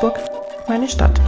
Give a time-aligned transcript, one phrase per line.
[0.00, 0.20] Augsburg,
[0.68, 1.20] meine Stadt.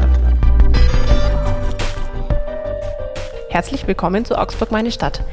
[3.49, 5.25] Herzlich willkommen zu Augsburg, meine Stadt.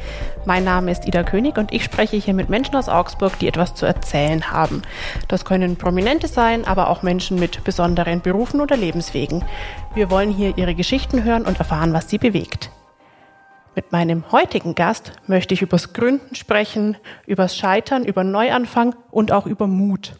[0.46, 3.76] Mein Name ist Ida König und ich spreche hier mit Menschen aus Augsburg, die etwas
[3.76, 4.81] zu erzählen haben.
[5.28, 9.46] Das können Prominente sein, aber auch Menschen mit besonderen Berufen oder Lebenswegen.
[9.94, 12.72] Wir wollen hier ihre Geschichten hören und erfahren, was sie bewegt.
[13.76, 19.45] Mit meinem heutigen Gast möchte ich übers Gründen sprechen, übers Scheitern, über Neuanfang und auch
[19.45, 20.15] über Mut.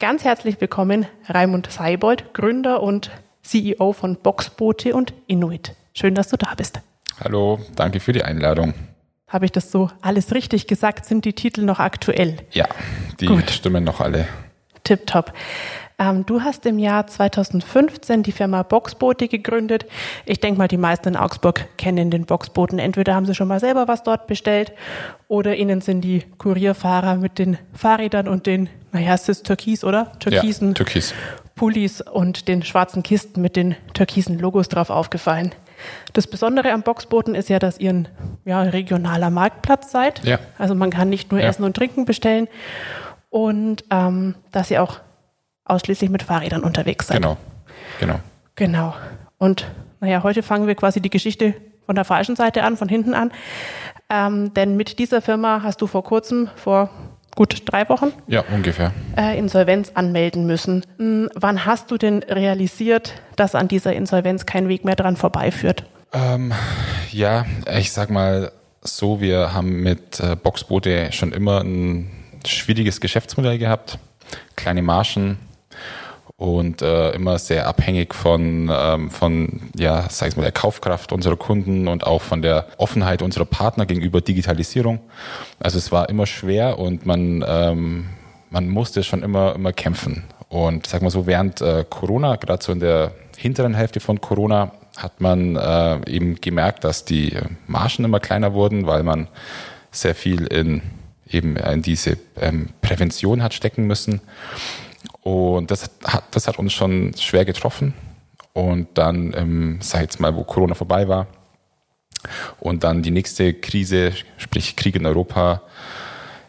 [0.00, 3.12] Ganz herzlich willkommen, Raimund Seibold, Gründer und
[3.42, 5.76] CEO von Boxboote und Inuit.
[5.92, 6.80] Schön, dass du da bist.
[7.22, 8.74] Hallo, danke für die Einladung.
[9.28, 11.04] Habe ich das so alles richtig gesagt?
[11.06, 12.38] Sind die Titel noch aktuell?
[12.50, 12.66] Ja,
[13.20, 13.48] die Gut.
[13.52, 14.26] stimmen noch alle.
[14.82, 15.32] Tipptopp.
[15.98, 19.86] Ähm, du hast im Jahr 2015 die Firma Boxboote gegründet.
[20.26, 22.78] Ich denke mal, die meisten in Augsburg kennen den Boxbooten.
[22.78, 24.72] Entweder haben sie schon mal selber was dort bestellt
[25.28, 30.12] oder ihnen sind die Kurierfahrer mit den Fahrrädern und den, naja, es ist Türkis, oder?
[30.18, 30.68] Türkisen.
[30.68, 31.14] Ja, Türkis.
[31.54, 35.52] Pullis und den schwarzen Kisten mit den türkisen Logos drauf aufgefallen.
[36.12, 38.08] Das Besondere am Boxbooten ist ja, dass ihr ein
[38.44, 40.24] ja, regionaler Marktplatz seid.
[40.24, 40.40] Ja.
[40.58, 41.48] Also man kann nicht nur ja.
[41.48, 42.48] Essen und Trinken bestellen
[43.30, 45.00] und ähm, dass ihr auch
[45.64, 47.18] ausschließlich mit Fahrrädern unterwegs seid.
[47.18, 47.36] Genau,
[48.00, 48.20] genau.
[48.56, 48.94] Genau.
[49.38, 49.66] Und
[50.00, 51.54] naja, heute fangen wir quasi die Geschichte
[51.86, 53.32] von der falschen Seite an, von hinten an.
[54.10, 56.90] Ähm, denn mit dieser Firma hast du vor kurzem, vor
[57.34, 58.12] gut drei Wochen?
[58.26, 58.92] Ja, ungefähr.
[59.16, 60.84] Äh, Insolvenz anmelden müssen.
[60.98, 65.84] Hm, wann hast du denn realisiert, dass an dieser Insolvenz kein Weg mehr dran vorbeiführt?
[66.12, 66.52] Ähm,
[67.10, 67.44] ja,
[67.76, 72.10] ich sag mal so, wir haben mit äh, Boxboote schon immer ein
[72.46, 73.98] schwieriges Geschäftsmodell gehabt.
[74.56, 75.38] Kleine Margen,
[76.44, 81.36] und äh, immer sehr abhängig von, ähm, von ja, sag ich mal, der Kaufkraft unserer
[81.36, 85.00] Kunden und auch von der Offenheit unserer Partner gegenüber Digitalisierung.
[85.58, 88.08] Also es war immer schwer und man, ähm,
[88.50, 90.24] man musste schon immer, immer kämpfen.
[90.50, 94.72] Und sag mal so, während äh, Corona, gerade so in der hinteren Hälfte von Corona,
[94.98, 97.32] hat man äh, eben gemerkt, dass die
[97.66, 99.28] Margen immer kleiner wurden, weil man
[99.90, 100.82] sehr viel in
[101.30, 104.20] eben in diese ähm, Prävention hat stecken müssen.
[105.24, 107.94] Und das hat, das hat uns schon schwer getroffen.
[108.52, 111.26] Und dann, ähm, sag ich jetzt mal, wo Corona vorbei war
[112.60, 115.62] und dann die nächste Krise, sprich Krieg in Europa,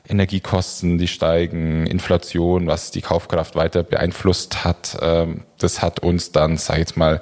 [0.08, 6.58] Energiekosten, die steigen, Inflation, was die Kaufkraft weiter beeinflusst hat, ähm, das hat uns dann,
[6.58, 7.22] sag ich jetzt mal,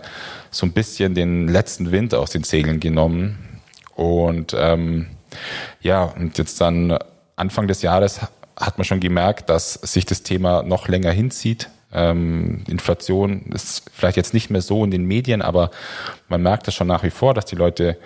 [0.52, 3.62] so ein bisschen den letzten Wind aus den Segeln genommen.
[3.96, 5.08] Und ähm,
[5.82, 6.98] ja, und jetzt dann
[7.36, 8.20] Anfang des Jahres
[8.60, 11.70] hat man schon gemerkt, dass sich das Thema noch länger hinzieht.
[11.92, 15.72] Ähm, Inflation ist vielleicht jetzt nicht mehr so in den Medien, aber
[16.28, 17.98] man merkt das schon nach wie vor, dass die Leute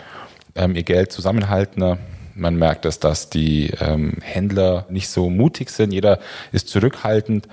[0.55, 1.97] ähm, ihr Geld zusammenhalten.
[2.35, 5.91] Man merkt es, dass die ähm, Händler nicht so mutig sind.
[5.91, 6.19] Jeder
[6.51, 7.47] ist zurückhaltend.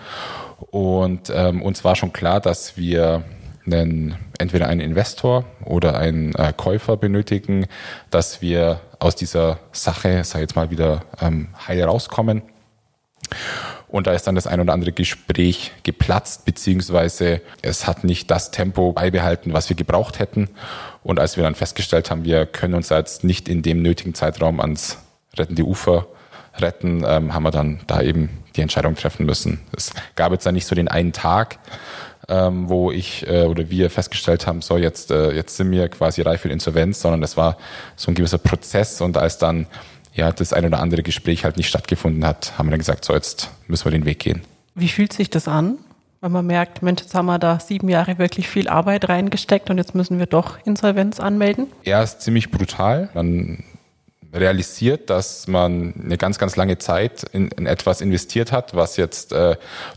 [0.70, 3.24] Und ähm, uns war schon klar, dass wir
[3.66, 7.66] einen, entweder einen Investor oder einen äh, Käufer benötigen,
[8.10, 12.42] dass wir aus dieser Sache, sag ich jetzt mal, wieder ähm, heil rauskommen.
[13.88, 18.50] Und da ist dann das ein oder andere Gespräch geplatzt, beziehungsweise es hat nicht das
[18.50, 20.48] Tempo beibehalten, was wir gebraucht hätten.
[21.02, 24.60] Und als wir dann festgestellt haben, wir können uns jetzt nicht in dem nötigen Zeitraum
[24.60, 24.98] ans
[25.36, 26.06] rettende Ufer
[26.58, 29.60] retten, ähm, haben wir dann da eben die Entscheidung treffen müssen.
[29.76, 31.58] Es gab jetzt dann nicht so den einen Tag,
[32.28, 36.22] ähm, wo ich äh, oder wir festgestellt haben, so jetzt, äh, jetzt sind wir quasi
[36.22, 37.58] reif für Insolvenz, sondern es war
[37.96, 39.66] so ein gewisser Prozess und als dann
[40.14, 43.14] ja, das ein oder andere Gespräch halt nicht stattgefunden hat, haben wir dann gesagt, so
[43.14, 44.42] jetzt müssen wir den Weg gehen.
[44.74, 45.78] Wie fühlt sich das an,
[46.20, 49.78] wenn man merkt, Mensch, jetzt haben wir da sieben Jahre wirklich viel Arbeit reingesteckt und
[49.78, 51.66] jetzt müssen wir doch Insolvenz anmelden?
[51.84, 53.10] Ja, ist ziemlich brutal.
[53.12, 53.62] Dann
[54.34, 59.32] realisiert, dass man eine ganz, ganz lange Zeit in, in etwas investiert hat, was jetzt
[59.32, 59.56] äh,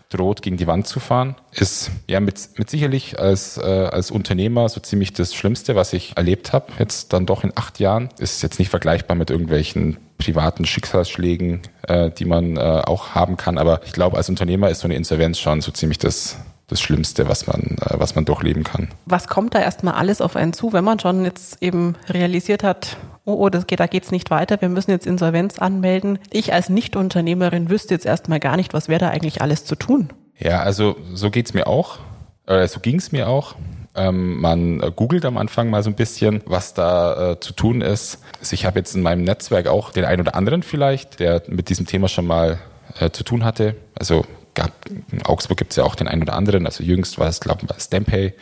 [0.09, 4.69] droht, gegen die Wand zu fahren, ist ja mit, mit sicherlich als, äh, als Unternehmer
[4.69, 6.71] so ziemlich das Schlimmste, was ich erlebt habe.
[6.79, 8.09] Jetzt dann doch in acht Jahren.
[8.19, 13.57] Ist jetzt nicht vergleichbar mit irgendwelchen privaten Schicksalsschlägen, äh, die man äh, auch haben kann.
[13.57, 17.27] Aber ich glaube, als Unternehmer ist so eine Insolvenz schon so ziemlich das das Schlimmste,
[17.27, 18.89] was man, äh, was man durchleben kann.
[19.05, 22.97] Was kommt da erstmal alles auf einen zu, wenn man schon jetzt eben realisiert hat,
[23.25, 26.19] oh, oh, das geht, da geht's nicht weiter, wir müssen jetzt Insolvenz anmelden.
[26.31, 30.09] Ich als Nichtunternehmerin wüsste jetzt erstmal gar nicht, was wäre da eigentlich alles zu tun.
[30.37, 31.99] Ja, also so geht's mir auch.
[32.45, 33.55] Äh, so ging's mir auch.
[33.95, 38.19] Ähm, man googelt am Anfang mal so ein bisschen, was da äh, zu tun ist.
[38.39, 41.69] Also ich habe jetzt in meinem Netzwerk auch den einen oder anderen vielleicht, der mit
[41.69, 42.59] diesem Thema schon mal
[42.99, 43.75] äh, zu tun hatte.
[43.97, 44.25] Also
[44.57, 44.73] gab,
[45.11, 47.61] in Augsburg gibt es ja auch den einen oder anderen, also jüngst war es, glaube
[47.63, 48.33] ich, Stampay,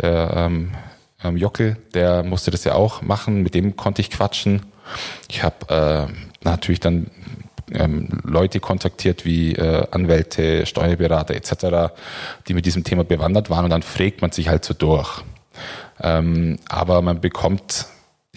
[0.00, 0.70] der ähm,
[1.22, 4.62] ähm, Jockel, der musste das ja auch machen, mit dem konnte ich quatschen.
[5.28, 6.12] Ich habe äh,
[6.44, 7.10] natürlich dann
[7.72, 11.92] ähm, Leute kontaktiert wie äh, Anwälte, Steuerberater etc.,
[12.46, 15.22] die mit diesem Thema bewandert waren und dann fragt man sich halt so durch.
[16.00, 17.86] Ähm, aber man bekommt,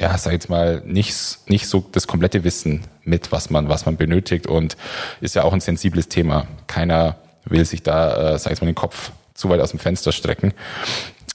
[0.02, 3.98] ja, sag jetzt mal, nicht, nicht so das komplette Wissen mit, was man, was man
[3.98, 4.76] benötigt und
[5.22, 6.48] ist ja auch ein sensibles Thema.
[6.66, 10.12] Keiner will sich da, äh, sag jetzt mal, den Kopf zu weit aus dem Fenster
[10.12, 10.54] strecken.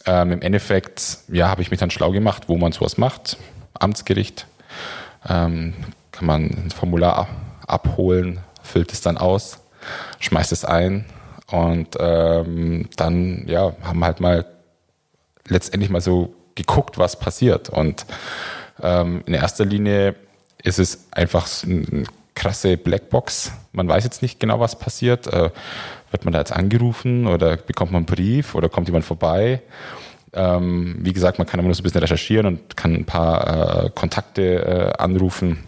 [0.05, 3.37] Ähm, Im Endeffekt, ja, habe ich mich dann schlau gemacht, wo man sowas macht.
[3.75, 4.49] Amtsgericht.
[5.29, 5.75] Ähm,
[6.11, 7.29] kann man ein Formular
[7.69, 9.61] abholen, füllt es dann aus,
[10.19, 11.05] schmeißt es ein
[11.53, 14.45] und ähm, dann ja, haben halt mal
[15.47, 17.71] letztendlich mal so geguckt, was passiert.
[17.71, 18.05] Und
[18.83, 20.17] ähm, in erster Linie
[20.63, 22.05] ist es einfach eine
[22.35, 23.53] krasse Blackbox.
[23.73, 25.27] Man weiß jetzt nicht genau, was passiert.
[25.29, 25.51] Äh,
[26.11, 29.63] wird man da jetzt angerufen oder bekommt man einen Brief oder kommt jemand vorbei?
[30.33, 33.85] Ähm, wie gesagt, man kann immer nur so ein bisschen recherchieren und kann ein paar
[33.85, 35.65] äh, Kontakte äh, anrufen.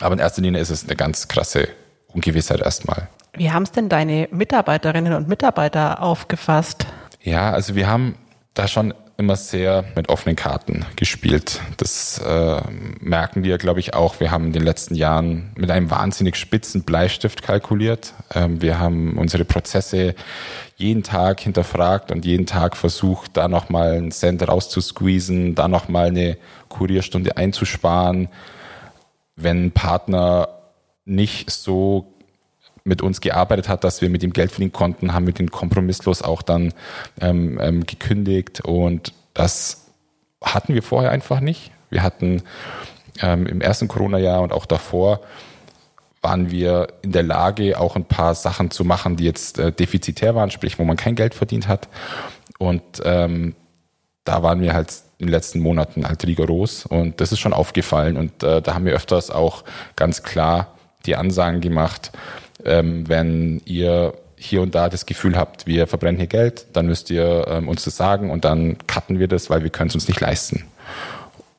[0.00, 1.68] Aber in erster Linie ist es eine ganz krasse
[2.08, 3.08] Ungewissheit erstmal.
[3.34, 6.86] Wie haben es denn deine Mitarbeiterinnen und Mitarbeiter aufgefasst?
[7.22, 8.16] Ja, also wir haben
[8.54, 11.60] da schon immer sehr mit offenen Karten gespielt.
[11.76, 12.60] Das äh,
[13.00, 14.18] merken wir, glaube ich, auch.
[14.18, 18.14] Wir haben in den letzten Jahren mit einem wahnsinnig spitzen Bleistift kalkuliert.
[18.34, 20.14] Ähm, wir haben unsere Prozesse
[20.76, 26.36] jeden Tag hinterfragt und jeden Tag versucht, da nochmal einen Cent rauszusqueezen, da nochmal eine
[26.68, 28.28] Kurierstunde einzusparen.
[29.36, 30.48] Wenn Partner
[31.04, 32.13] nicht so
[32.84, 36.22] mit uns gearbeitet hat, dass wir mit ihm Geld verdienen konnten, haben wir den kompromisslos
[36.22, 36.74] auch dann
[37.20, 39.86] ähm, ähm, gekündigt und das
[40.42, 41.72] hatten wir vorher einfach nicht.
[41.88, 42.42] Wir hatten
[43.22, 45.20] ähm, im ersten Corona-Jahr und auch davor
[46.20, 50.34] waren wir in der Lage, auch ein paar Sachen zu machen, die jetzt äh, defizitär
[50.34, 51.88] waren, sprich, wo man kein Geld verdient hat.
[52.58, 53.54] Und ähm,
[54.24, 58.16] da waren wir halt in den letzten Monaten halt rigoros und das ist schon aufgefallen
[58.16, 59.64] und äh, da haben wir öfters auch
[59.96, 60.74] ganz klar
[61.06, 62.10] die Ansagen gemacht,
[62.64, 67.10] ähm, wenn ihr hier und da das Gefühl habt, wir verbrennen hier Geld, dann müsst
[67.10, 70.08] ihr ähm, uns das sagen und dann cutten wir das, weil wir können es uns
[70.08, 70.64] nicht leisten.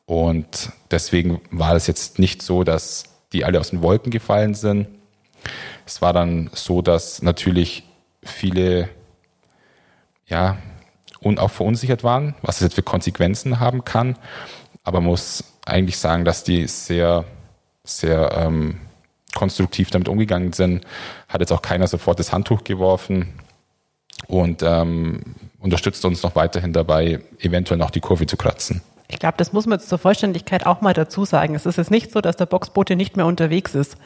[0.06, 4.88] Und deswegen war es jetzt nicht so, dass die alle aus den Wolken gefallen sind.
[5.86, 7.84] Es war dann so, dass natürlich
[8.24, 8.90] viele
[10.28, 10.58] ja
[11.22, 14.16] und auch verunsichert waren, was es jetzt für Konsequenzen haben kann.
[14.84, 17.26] Aber man muss eigentlich sagen, dass die sehr,
[17.84, 18.78] sehr ähm,
[19.36, 20.84] konstruktiv damit umgegangen sind.
[21.30, 23.34] Hat jetzt auch keiner sofort das Handtuch geworfen
[24.28, 25.22] und ähm,
[25.60, 28.82] unterstützt uns noch weiterhin dabei, eventuell noch die Kurve zu kratzen.
[29.08, 31.54] Ich glaube, das muss man jetzt zur Vollständigkeit auch mal dazu sagen.
[31.54, 33.98] Es ist jetzt nicht so, dass der Boxbote nicht mehr unterwegs ist.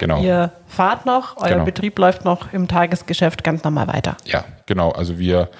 [0.00, 0.22] Genau.
[0.22, 1.64] Ihr fahrt noch, euer genau.
[1.64, 4.16] Betrieb läuft noch im Tagesgeschäft ganz normal weiter.
[4.24, 4.90] Ja, genau.
[4.92, 5.50] Also wir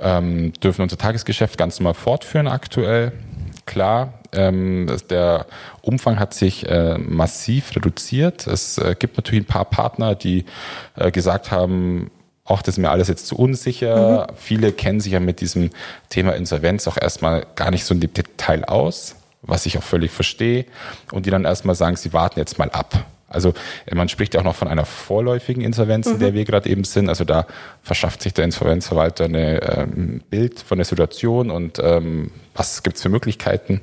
[0.00, 3.12] ähm, dürfen unser Tagesgeschäft ganz normal fortführen aktuell
[3.66, 5.46] klar, ähm, der
[5.82, 8.46] Umfang hat sich äh, massiv reduziert.
[8.46, 10.44] Es äh, gibt natürlich ein paar Partner, die
[10.94, 12.10] äh, gesagt haben,
[12.44, 14.28] auch das ist mir alles jetzt zu unsicher.
[14.30, 14.36] Mhm.
[14.36, 15.70] Viele kennen sich ja mit diesem
[16.08, 20.12] Thema Insolvenz auch erstmal gar nicht so in dem Detail aus, was ich auch völlig
[20.12, 20.64] verstehe.
[21.10, 23.04] Und die dann erstmal sagen, sie warten jetzt mal ab.
[23.28, 23.54] Also
[23.92, 26.34] man spricht ja auch noch von einer vorläufigen Insolvenz, in der mhm.
[26.34, 27.08] wir gerade eben sind.
[27.08, 27.46] Also da
[27.82, 33.08] verschafft sich der Insolvenzverwalter ein ähm, Bild von der Situation und ähm, was gibt's für
[33.08, 33.80] Möglichkeiten,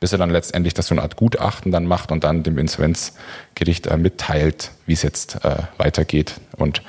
[0.00, 3.86] bis er dann letztendlich das so eine Art Gutachten dann macht und dann dem Insolvenzgericht
[3.86, 6.34] äh, mitteilt, wie es jetzt äh, weitergeht.
[6.56, 6.82] Und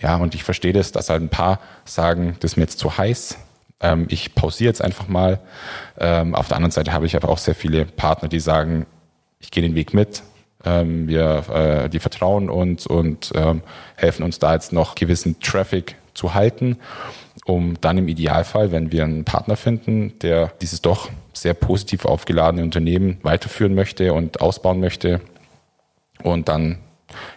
[0.00, 2.96] ja, und ich verstehe das, dass halt ein paar sagen, das ist mir jetzt zu
[2.96, 3.36] heiß.
[3.80, 5.38] Ähm, ich pausiere jetzt einfach mal.
[5.98, 8.86] Ähm, auf der anderen Seite habe ich aber auch sehr viele Partner, die sagen,
[9.38, 10.22] ich gehe den Weg mit,
[10.64, 13.62] ähm, wir, äh, die vertrauen uns und ähm,
[13.96, 16.76] helfen uns da jetzt noch gewissen Traffic zu halten,
[17.44, 22.62] um dann im Idealfall, wenn wir einen Partner finden, der dieses doch sehr positiv aufgeladene
[22.62, 25.20] Unternehmen weiterführen möchte und ausbauen möchte
[26.22, 26.78] und dann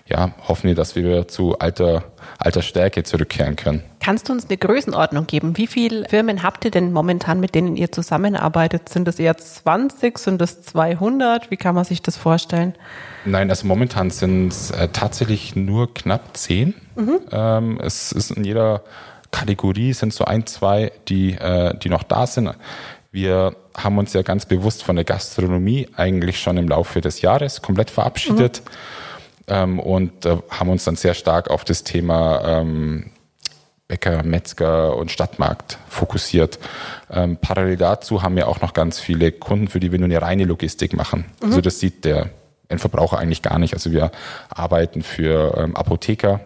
[0.07, 2.03] ja, hoffen wir, dass wir zu alter,
[2.37, 3.83] alter Stärke zurückkehren können.
[3.99, 5.57] Kannst du uns eine Größenordnung geben?
[5.57, 8.89] Wie viele Firmen habt ihr denn momentan, mit denen ihr zusammenarbeitet?
[8.89, 10.19] Sind das eher 20?
[10.19, 11.49] Sind das 200?
[11.49, 12.75] Wie kann man sich das vorstellen?
[13.25, 16.75] Nein, also momentan sind es äh, tatsächlich nur knapp 10.
[16.95, 17.19] Mhm.
[17.31, 18.83] Ähm, es ist in jeder
[19.31, 22.51] Kategorie sind so ein, zwei, die, äh, die noch da sind.
[23.11, 27.61] Wir haben uns ja ganz bewusst von der Gastronomie eigentlich schon im Laufe des Jahres
[27.61, 28.61] komplett verabschiedet.
[28.63, 28.69] Mhm
[29.47, 33.11] ähm, und äh, haben uns dann sehr stark auf das Thema ähm,
[33.87, 36.57] Bäcker, Metzger und Stadtmarkt fokussiert.
[37.11, 40.21] Ähm, parallel dazu haben wir auch noch ganz viele Kunden, für die wir nur eine
[40.21, 41.25] reine Logistik machen.
[41.41, 41.47] Mhm.
[41.47, 42.29] Also das sieht der
[42.67, 43.75] Endverbraucher eigentlich gar nicht.
[43.75, 44.11] Also wir
[44.49, 46.39] arbeiten für ähm, Apotheker,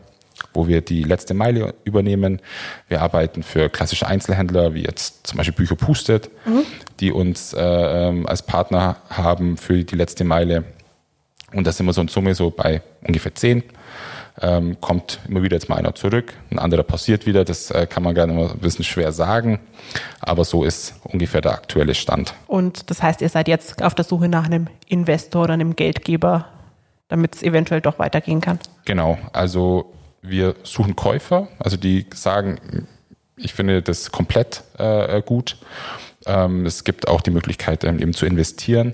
[0.53, 2.41] wo wir die letzte Meile übernehmen.
[2.89, 6.65] Wir arbeiten für klassische Einzelhändler, wie jetzt zum Beispiel Bücher Pustet, mhm.
[6.99, 10.65] die uns äh, ähm, als Partner haben für die letzte Meile.
[11.53, 13.63] Und da sind wir so in Summe so bei ungefähr 10.
[14.41, 17.43] Ähm, kommt immer wieder jetzt mal einer zurück, ein anderer passiert wieder.
[17.43, 19.59] Das äh, kann man gerne mal ein bisschen schwer sagen.
[20.21, 22.33] Aber so ist ungefähr der aktuelle Stand.
[22.47, 26.47] Und das heißt, ihr seid jetzt auf der Suche nach einem Investor oder einem Geldgeber,
[27.09, 28.59] damit es eventuell doch weitergehen kann?
[28.85, 29.17] Genau.
[29.33, 29.91] Also
[30.21, 32.87] wir suchen Käufer, also die sagen,
[33.35, 35.57] ich finde das komplett äh, gut.
[36.25, 38.93] Ähm, es gibt auch die Möglichkeit, ähm, eben zu investieren.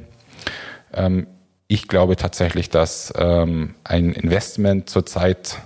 [0.94, 1.28] Ähm,
[1.68, 5.58] ich glaube tatsächlich, dass ähm, ein Investment zurzeit,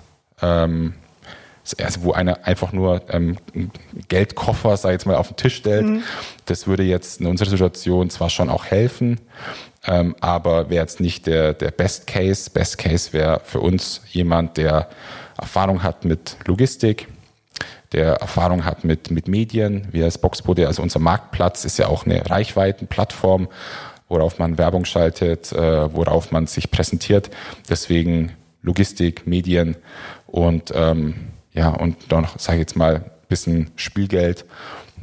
[0.41, 0.93] ähm,
[1.77, 3.37] also wo einer einfach nur ähm,
[4.07, 6.03] Geldkoffer, sei jetzt mal, auf den Tisch stellt, mhm.
[6.45, 9.19] das würde jetzt in unserer Situation zwar schon auch helfen,
[9.85, 12.49] ähm, aber wäre jetzt nicht der, der Best Case.
[12.49, 14.89] Best Case wäre für uns jemand, der
[15.37, 17.07] Erfahrung hat mit Logistik,
[17.91, 19.87] der Erfahrung hat mit, mit Medien.
[19.91, 23.47] Wir als Boxbode, also unser Marktplatz ist ja auch eine Reichweitenplattform,
[24.09, 27.29] worauf man Werbung schaltet, äh, worauf man sich präsentiert.
[27.69, 29.77] Deswegen Logistik, Medien
[30.27, 31.15] und ähm,
[31.53, 34.45] ja, und dann noch, sage ich jetzt mal, bisschen Spielgeld,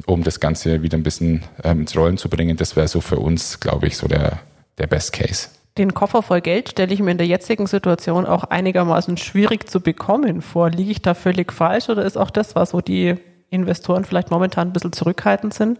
[0.05, 2.57] um das Ganze wieder ein bisschen ähm, ins Rollen zu bringen.
[2.57, 4.39] Das wäre so für uns, glaube ich, so der,
[4.77, 5.47] der Best Case.
[5.77, 9.79] Den Koffer voll Geld stelle ich mir in der jetzigen Situation auch einigermaßen schwierig zu
[9.79, 10.69] bekommen vor.
[10.69, 13.15] Liege ich da völlig falsch oder ist auch das was, wo die
[13.49, 15.79] Investoren vielleicht momentan ein bisschen zurückhaltend sind?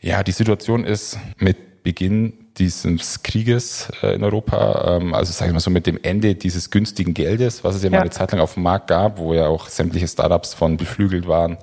[0.00, 5.54] Ja, die Situation ist mit Beginn dieses Krieges äh, in Europa, ähm, also sagen wir
[5.54, 7.96] mal so mit dem Ende dieses günstigen Geldes, was es ja, ja.
[7.96, 11.26] mal eine Zeit lang auf dem Markt gab, wo ja auch sämtliche Startups von beflügelt
[11.26, 11.58] waren,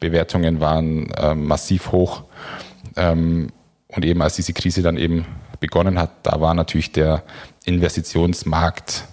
[0.00, 2.22] Bewertungen waren ähm, massiv hoch.
[2.96, 3.50] Ähm,
[3.88, 5.26] und eben als diese Krise dann eben
[5.60, 7.22] begonnen hat, da war natürlich der
[7.64, 9.04] Investitionsmarkt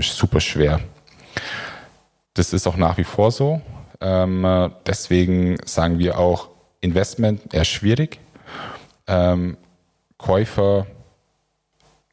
[0.00, 0.80] super schwer.
[2.34, 3.60] Das ist auch nach wie vor so.
[4.00, 6.48] Ähm, deswegen sagen wir auch,
[6.80, 8.18] Investment eher schwierig.
[9.06, 9.56] Ähm,
[10.18, 10.86] Käufer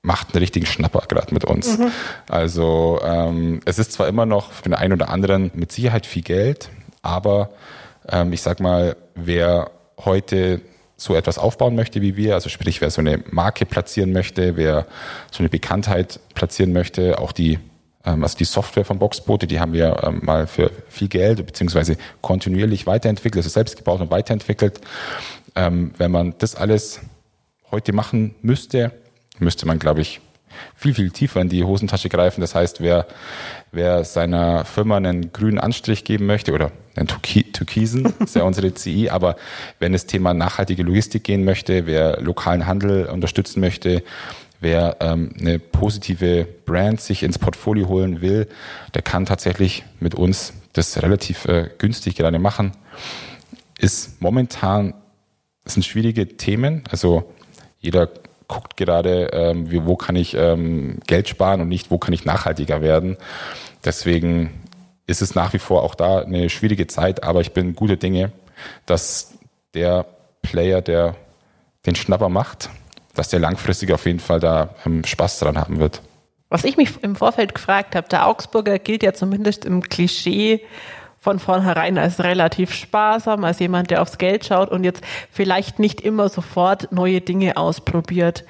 [0.02, 1.78] macht einen richtigen Schnapper gerade mit uns.
[1.78, 1.92] Mhm.
[2.30, 6.22] Also ähm, es ist zwar immer noch für den einen oder anderen mit Sicherheit viel
[6.22, 6.70] Geld,
[7.02, 7.50] aber
[8.08, 10.62] ähm, ich sag mal, wer heute
[10.98, 14.86] so etwas aufbauen möchte wie wir, also sprich, wer so eine Marke platzieren möchte, wer
[15.32, 17.60] so eine Bekanntheit platzieren möchte, auch die
[18.06, 21.98] ähm, also die Software von Boxboote, die haben wir ähm, mal für viel Geld beziehungsweise
[22.22, 24.80] kontinuierlich weiterentwickelt, also selbst gebaut und weiterentwickelt.
[25.56, 27.02] Ähm, wenn man das alles
[27.75, 28.94] heute machen müsste,
[29.39, 30.22] müsste man, glaube ich,
[30.77, 32.39] viel, viel tiefer in die Hosentasche greifen.
[32.39, 33.05] Das heißt, wer,
[33.74, 39.10] wer seiner Firma einen grünen Anstrich geben möchte oder einen Türkisen, ist ja unsere CI,
[39.10, 39.36] aber
[39.79, 44.03] wenn das Thema nachhaltige Logistik gehen möchte, wer lokalen Handel unterstützen möchte,
[44.62, 48.48] wer ähm, eine positive Brand sich ins Portfolio holen will,
[48.94, 52.72] der kann tatsächlich mit uns das relativ äh, günstig gerade machen.
[53.77, 54.94] Ist momentan,
[55.65, 57.35] sind schwierige Themen, also
[57.86, 58.10] jeder
[58.48, 62.25] guckt gerade, ähm, wie, wo kann ich ähm, Geld sparen und nicht, wo kann ich
[62.25, 63.18] nachhaltiger werden.
[63.84, 64.63] Deswegen
[65.08, 68.32] ist es nach wie vor auch da eine schwierige Zeit, aber ich bin gute Dinge,
[68.86, 69.34] dass
[69.74, 70.06] der
[70.42, 71.15] Player, der
[71.86, 72.70] den Schnapper macht,
[73.13, 76.01] dass der langfristig auf jeden Fall da ähm, Spaß dran haben wird.
[76.50, 80.62] Was ich mich im Vorfeld gefragt habe, der Augsburger gilt ja zumindest im Klischee
[81.25, 86.00] von vornherein als relativ sparsam, als jemand, der aufs Geld schaut und jetzt vielleicht nicht
[86.01, 88.46] immer sofort neue Dinge ausprobiert.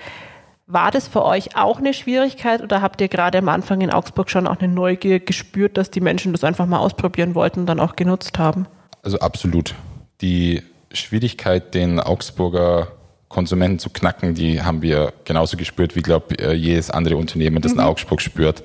[0.68, 4.30] War das für euch auch eine Schwierigkeit oder habt ihr gerade am Anfang in Augsburg
[4.30, 7.80] schon auch eine Neugier gespürt, dass die Menschen das einfach mal ausprobieren wollten und dann
[7.80, 8.68] auch genutzt haben?
[9.04, 9.74] Also absolut.
[10.20, 12.90] Die Schwierigkeit, den Augsburger
[13.30, 17.72] Konsumenten zu knacken, die haben wir genauso gespürt wie, glaube äh, jedes andere Unternehmen, das
[17.72, 17.80] mhm.
[17.80, 18.64] in Augsburg spürt.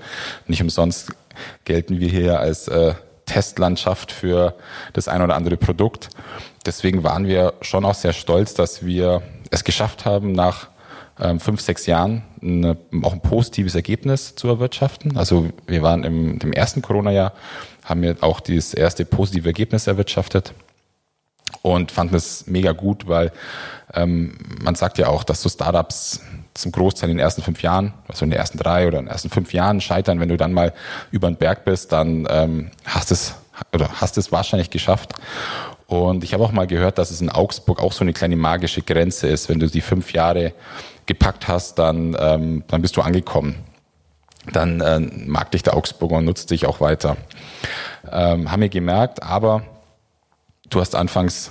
[0.48, 1.12] Nicht umsonst
[1.64, 2.94] gelten wir hier als äh,
[3.30, 4.54] Testlandschaft für
[4.92, 6.10] das ein oder andere Produkt.
[6.66, 10.68] Deswegen waren wir schon auch sehr stolz, dass wir es geschafft haben, nach
[11.20, 15.16] ähm, fünf, sechs Jahren eine, auch ein positives Ergebnis zu erwirtschaften.
[15.16, 17.32] Also wir waren im, im ersten Corona-Jahr,
[17.84, 20.52] haben wir auch dieses erste positive Ergebnis erwirtschaftet
[21.62, 23.32] und fanden es mega gut, weil
[23.94, 26.20] ähm, man sagt ja auch, dass so Startups
[26.54, 29.12] zum Großteil in den ersten fünf Jahren, also in den ersten drei oder in den
[29.12, 30.20] ersten fünf Jahren scheitern.
[30.20, 30.72] Wenn du dann mal
[31.10, 33.34] über den Berg bist, dann ähm, hast es
[33.72, 35.14] oder hast es wahrscheinlich geschafft.
[35.86, 38.82] Und ich habe auch mal gehört, dass es in Augsburg auch so eine kleine magische
[38.82, 39.48] Grenze ist.
[39.48, 40.52] Wenn du die fünf Jahre
[41.06, 43.56] gepackt hast, dann, ähm, dann bist du angekommen.
[44.52, 47.16] Dann äh, mag dich der Augsburger und nutzt dich auch weiter.
[48.10, 49.62] Ähm, haben wir gemerkt, aber
[50.70, 51.50] du hast anfangs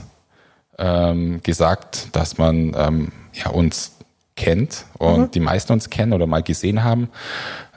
[0.77, 3.98] ähm, gesagt, dass man ähm, ja, uns
[4.39, 5.31] kennt und mhm.
[5.31, 7.09] die meisten uns kennen oder mal gesehen haben.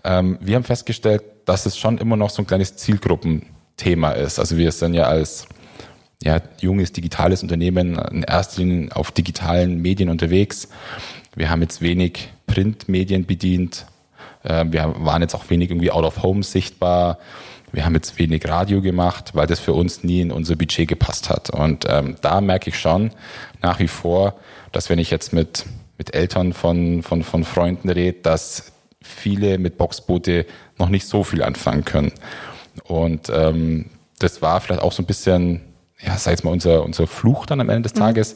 [0.05, 4.39] Ähm, wir haben festgestellt, dass es schon immer noch so ein kleines Zielgruppenthema ist.
[4.39, 5.49] Also wir sind ja als
[6.23, 10.69] ja, junges digitales Unternehmen in erster Linie auf digitalen Medien unterwegs.
[11.35, 13.87] Wir haben jetzt wenig Printmedien bedient.
[14.45, 17.19] Äh, wir waren jetzt auch wenig irgendwie out of home sichtbar.
[17.73, 21.29] Wir haben jetzt wenig Radio gemacht, weil das für uns nie in unser Budget gepasst
[21.29, 21.51] hat.
[21.51, 23.11] Und ähm, da merke ich schon
[23.63, 24.35] nach wie vor,
[24.71, 25.65] dass wenn ich jetzt mit,
[26.03, 31.45] mit Eltern von, von, von Freunden rede, dass viele mit Boxboote noch nicht so viel
[31.45, 32.11] anfangen können.
[32.83, 33.87] Und ähm,
[34.19, 35.61] das war vielleicht auch so ein bisschen,
[36.05, 38.01] ja, sag jetzt mal, unser, unser Fluch dann am Ende des mhm.
[38.01, 38.35] Tages,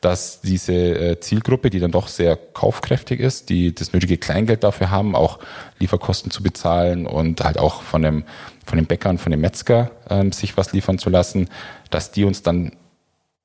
[0.00, 4.90] dass diese äh, Zielgruppe, die dann doch sehr kaufkräftig ist, die das nötige Kleingeld dafür
[4.90, 5.40] haben, auch
[5.78, 8.24] Lieferkosten zu bezahlen und halt auch von dem,
[8.64, 11.50] von den Bäckern, von dem Metzger ähm, sich was liefern zu lassen,
[11.90, 12.72] dass die uns dann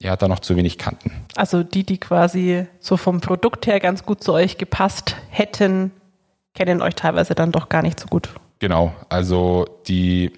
[0.01, 1.11] ja da noch zu wenig kannten.
[1.35, 5.91] Also die, die quasi so vom Produkt her ganz gut zu euch gepasst hätten,
[6.55, 8.29] kennen euch teilweise dann doch gar nicht so gut.
[8.59, 10.31] Genau, also die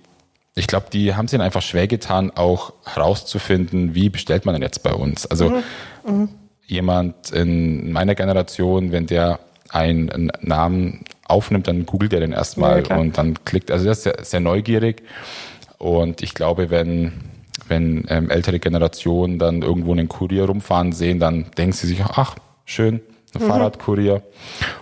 [0.54, 4.62] ich glaube, die haben es ihnen einfach schwer getan, auch herauszufinden, wie bestellt man denn
[4.62, 5.26] jetzt bei uns.
[5.26, 5.64] Also mhm.
[6.06, 6.30] Mhm.
[6.66, 9.40] jemand in meiner Generation, wenn der
[9.70, 13.72] einen Namen aufnimmt, dann googelt er den erstmal ja, und dann klickt.
[13.72, 15.04] Also der ist sehr, sehr neugierig.
[15.78, 17.14] Und ich glaube, wenn,
[17.68, 22.36] wenn ähm, ältere Generationen dann irgendwo einen Kurier rumfahren sehen, dann denken sie sich, ach,
[22.66, 23.02] schön,
[23.34, 23.48] ein mhm.
[23.48, 24.22] Fahrradkurier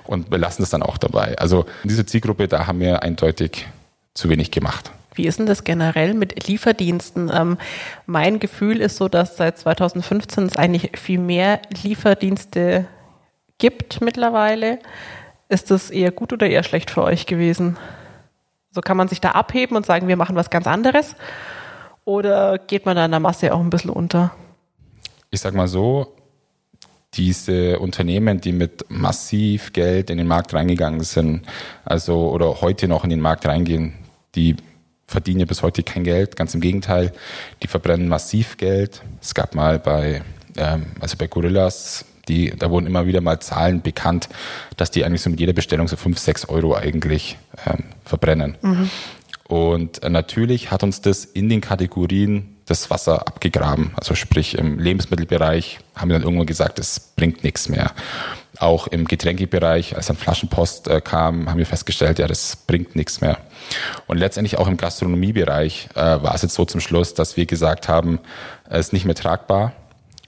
[0.05, 1.37] und belassen es dann auch dabei.
[1.37, 3.67] Also diese Zielgruppe, da haben wir eindeutig
[4.13, 4.91] zu wenig gemacht.
[5.13, 7.31] Wie ist denn das generell mit Lieferdiensten?
[7.33, 7.57] Ähm,
[8.05, 12.85] mein Gefühl ist so, dass seit 2015 es eigentlich viel mehr Lieferdienste
[13.57, 14.79] gibt mittlerweile.
[15.49, 17.77] Ist das eher gut oder eher schlecht für euch gewesen?
[18.71, 21.15] So kann man sich da abheben und sagen, wir machen was ganz anderes?
[22.09, 24.31] Oder geht man da in der Masse auch ein bisschen unter?
[25.29, 26.15] Ich sag mal so,
[27.13, 31.43] diese Unternehmen, die mit massiv Geld in den Markt reingegangen sind,
[31.85, 33.93] also oder heute noch in den Markt reingehen,
[34.33, 34.55] die
[35.05, 36.35] verdienen ja bis heute kein Geld.
[36.35, 37.13] Ganz im Gegenteil,
[37.61, 39.03] die verbrennen massiv Geld.
[39.21, 40.23] Es gab mal bei,
[40.57, 44.29] ähm, also bei Gorillas, die, da wurden immer wieder mal Zahlen bekannt,
[44.77, 47.37] dass die eigentlich so mit jeder Bestellung so fünf, sechs Euro eigentlich
[47.67, 48.57] ähm, verbrennen.
[48.63, 48.89] Mhm.
[49.49, 53.93] Und äh, natürlich hat uns das in den Kategorien das Wasser abgegraben.
[53.95, 57.91] Also sprich im Lebensmittelbereich haben wir dann irgendwann gesagt, es bringt nichts mehr.
[58.59, 63.21] Auch im Getränkebereich, als dann Flaschenpost äh, kam, haben wir festgestellt, ja, das bringt nichts
[63.21, 63.39] mehr.
[64.05, 67.89] Und letztendlich auch im Gastronomiebereich äh, war es jetzt so zum Schluss, dass wir gesagt
[67.89, 68.19] haben,
[68.69, 69.73] es ist nicht mehr tragbar,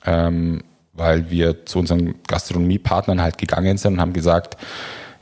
[0.03, 4.57] ähm, weil wir zu unseren Gastronomiepartnern halt gegangen sind und haben gesagt,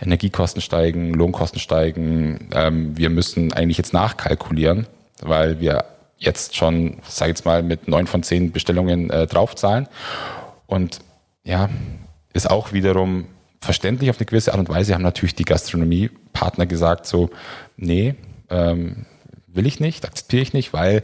[0.02, 4.88] Energiekosten steigen, Lohnkosten steigen, ähm, wir müssen eigentlich jetzt nachkalkulieren,
[5.22, 5.86] weil wir
[6.18, 9.88] jetzt schon, sag ich jetzt mal, mit neun von zehn Bestellungen äh, draufzahlen.
[10.68, 11.00] Und
[11.44, 11.70] ja,
[12.34, 13.26] ist auch wiederum
[13.62, 17.30] verständlich auf eine gewisse Art und Weise, haben natürlich die Gastronomiepartner gesagt, so,
[17.78, 18.16] nee,
[18.50, 19.06] ähm,
[19.48, 21.04] will ich nicht, akzeptiere ich nicht, weil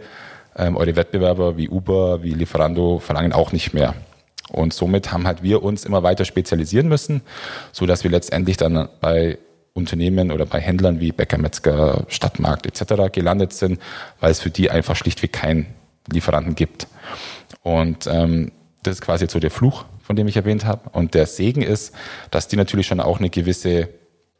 [0.56, 3.94] ähm, eure Wettbewerber wie Uber, wie Lieferando verlangen auch nicht mehr.
[4.50, 7.22] Und somit haben halt wir uns immer weiter spezialisieren müssen,
[7.72, 9.38] so dass wir letztendlich dann bei
[9.74, 13.12] Unternehmen oder bei Händlern wie Bäcker, Metzger, Stadtmarkt etc.
[13.12, 13.80] gelandet sind,
[14.20, 15.68] weil es für die einfach schlichtweg keinen
[16.12, 16.88] Lieferanten gibt.
[17.62, 18.52] Und ähm,
[18.84, 20.90] das ist quasi so der Fluch, von dem ich erwähnt habe.
[20.92, 21.94] Und der Segen ist,
[22.32, 23.90] dass die natürlich schon auch eine gewisse,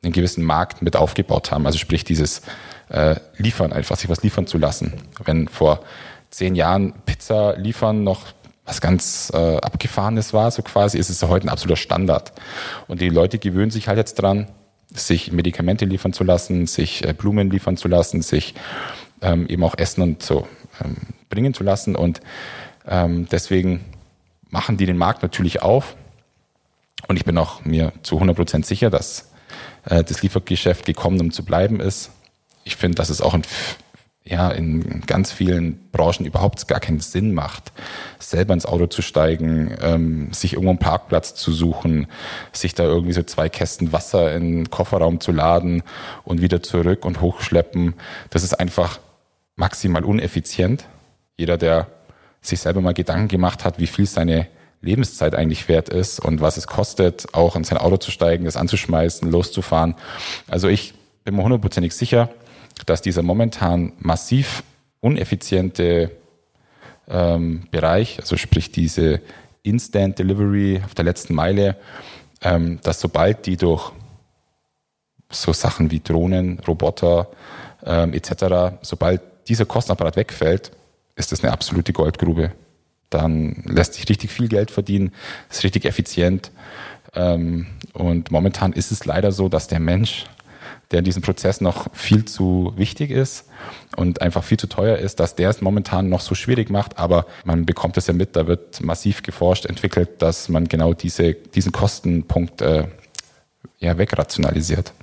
[0.04, 1.66] einen gewissen Markt mit aufgebaut haben.
[1.66, 2.44] Also sprich dieses
[2.90, 4.94] äh, Liefern, einfach sich was liefern zu lassen.
[5.24, 5.82] Wenn vor
[6.30, 8.28] zehn Jahren Pizza liefern noch
[8.66, 12.34] was ganz äh, abgefahrenes war, so quasi, ist es heute ein absoluter Standard.
[12.88, 14.48] Und die Leute gewöhnen sich halt jetzt dran,
[14.92, 18.56] sich Medikamente liefern zu lassen, sich äh, Blumen liefern zu lassen, sich
[19.22, 20.48] ähm, eben auch Essen und so
[20.84, 20.96] ähm,
[21.30, 21.96] bringen zu lassen.
[21.96, 22.22] Und
[22.88, 23.86] ähm, deswegen
[24.50, 25.96] machen die den Markt natürlich auf.
[27.08, 29.32] Und ich bin auch mir zu 100 Prozent sicher, dass
[29.86, 32.10] äh, das Liefergeschäft gekommen, um zu bleiben ist.
[32.64, 33.44] Ich finde, dass es auch in
[34.28, 37.72] ja, in ganz vielen Branchen überhaupt gar keinen Sinn macht,
[38.18, 42.08] selber ins Auto zu steigen, ähm, sich irgendwo einen Parkplatz zu suchen,
[42.52, 45.84] sich da irgendwie so zwei Kästen Wasser in den Kofferraum zu laden
[46.24, 47.94] und wieder zurück und hochschleppen.
[48.32, 49.00] Das ist einfach
[49.56, 50.86] maximal uneffizient.
[51.38, 51.88] Jeder, der
[52.42, 54.48] sich selber mal Gedanken gemacht hat, wie viel seine
[54.82, 58.58] Lebenszeit eigentlich wert ist und was es kostet, auch in sein Auto zu steigen, das
[58.58, 59.96] anzuschmeißen, loszufahren.
[60.48, 62.30] Also ich bin mir hundertprozentig sicher,
[62.86, 64.64] dass dieser momentan massiv
[65.02, 66.12] uneffiziente
[67.08, 69.22] ähm, Bereich, also sprich diese
[69.64, 71.78] Instant Delivery auf der letzten Meile,
[72.42, 73.92] ähm, dass sobald die durch
[75.32, 77.30] so Sachen wie Drohnen, Roboter
[77.84, 80.72] ähm, etc., sobald dieser Kostenapparat wegfällt,
[81.16, 82.52] ist das eine absolute Goldgrube.
[83.10, 85.12] Dann lässt sich richtig viel Geld verdienen,
[85.50, 86.52] ist richtig effizient.
[87.14, 90.26] Ähm, und momentan ist es leider so, dass der Mensch
[90.92, 93.48] der in diesem Prozess noch viel zu wichtig ist
[93.96, 97.00] und einfach viel zu teuer ist, dass der es momentan noch so schwierig macht.
[97.00, 101.34] Aber man bekommt es ja mit, da wird massiv geforscht, entwickelt, dass man genau diese,
[101.34, 102.88] diesen Kostenpunkt äh,
[103.80, 104.94] ja, wegrationalisiert.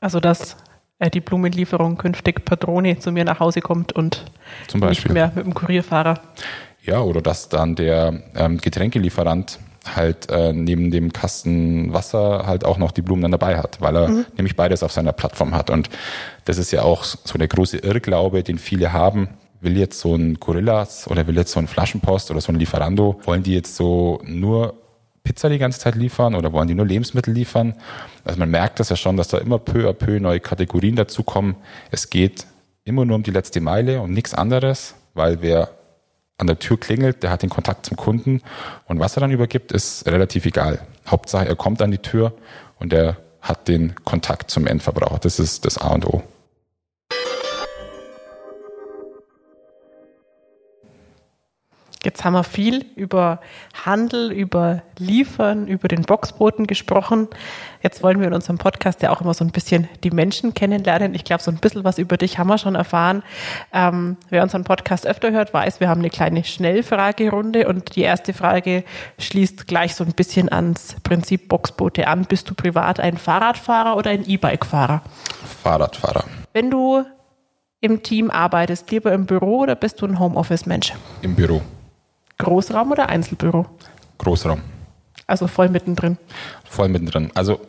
[0.00, 0.56] Also dass
[0.98, 4.24] äh, die Blumenlieferung künftig per Drohne zu mir nach Hause kommt und
[4.68, 5.12] Zum Beispiel.
[5.12, 6.20] nicht mehr mit dem Kurierfahrer.
[6.82, 12.78] Ja, oder dass dann der ähm, Getränkelieferant halt äh, neben dem Kasten Wasser halt auch
[12.78, 15.70] noch die Blumen dann dabei hat, weil er nämlich beides auf seiner Plattform hat.
[15.70, 15.90] Und
[16.44, 19.28] das ist ja auch so der große Irrglaube, den viele haben.
[19.60, 23.20] Will jetzt so ein Gorillas oder will jetzt so ein Flaschenpost oder so ein Lieferando,
[23.24, 24.74] wollen die jetzt so nur
[25.24, 27.74] Pizza die ganze Zeit liefern oder wollen die nur Lebensmittel liefern?
[28.24, 31.56] Also man merkt das ja schon, dass da immer peu à peu neue Kategorien dazukommen.
[31.90, 32.46] Es geht
[32.84, 35.70] immer nur um die letzte Meile und nichts anderes, weil wer
[36.42, 38.42] an der Tür klingelt, der hat den Kontakt zum Kunden
[38.86, 40.80] und was er dann übergibt, ist relativ egal.
[41.06, 42.34] Hauptsache, er kommt an die Tür
[42.80, 45.20] und er hat den Kontakt zum Endverbraucher.
[45.20, 46.22] Das ist das A und O.
[52.04, 53.40] Jetzt haben wir viel über
[53.84, 57.28] Handel, über Liefern, über den Boxboten gesprochen.
[57.80, 61.14] Jetzt wollen wir in unserem Podcast ja auch immer so ein bisschen die Menschen kennenlernen.
[61.14, 63.22] Ich glaube, so ein bisschen was über dich haben wir schon erfahren.
[63.72, 68.32] Ähm, wer unseren Podcast öfter hört, weiß, wir haben eine kleine Schnellfragerunde und die erste
[68.32, 68.84] Frage
[69.18, 72.24] schließt gleich so ein bisschen ans Prinzip Boxboote an.
[72.24, 75.02] Bist du privat ein Fahrradfahrer oder ein E-Bike-Fahrer?
[75.62, 77.04] Fahrradfahrer Wenn du
[77.80, 80.92] im Team arbeitest, lieber im Büro oder bist du ein Homeoffice-Mensch?
[81.22, 81.62] im Büro,
[82.38, 83.66] Großraum oder Einzelbüro?
[84.18, 84.60] Großraum,
[85.26, 86.16] Also voll mittendrin.
[86.64, 87.30] voll mittendrin.
[87.34, 87.60] Also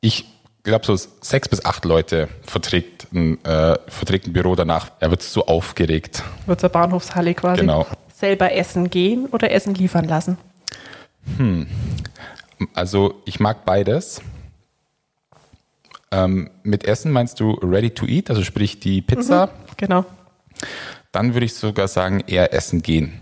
[0.00, 0.24] ich
[0.62, 4.90] glaube, so sechs bis acht Leute verträgt ein, äh, verträgt ein Büro danach.
[5.00, 6.22] Er wird so aufgeregt.
[6.46, 7.60] Wird zur Bahnhofshalle quasi.
[7.60, 7.86] Genau.
[8.12, 10.38] Selber essen gehen oder Essen liefern lassen?
[12.74, 14.22] Also ich mag beides.
[16.10, 19.50] Ähm, mit Essen meinst du ready to eat, also sprich die Pizza.
[19.76, 20.04] Genau.
[21.12, 23.20] Dann würde ich sogar sagen, eher essen gehen.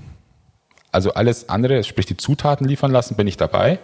[0.95, 3.81] Also alles andere, sprich die Zutaten liefern lassen, bin ich dabei.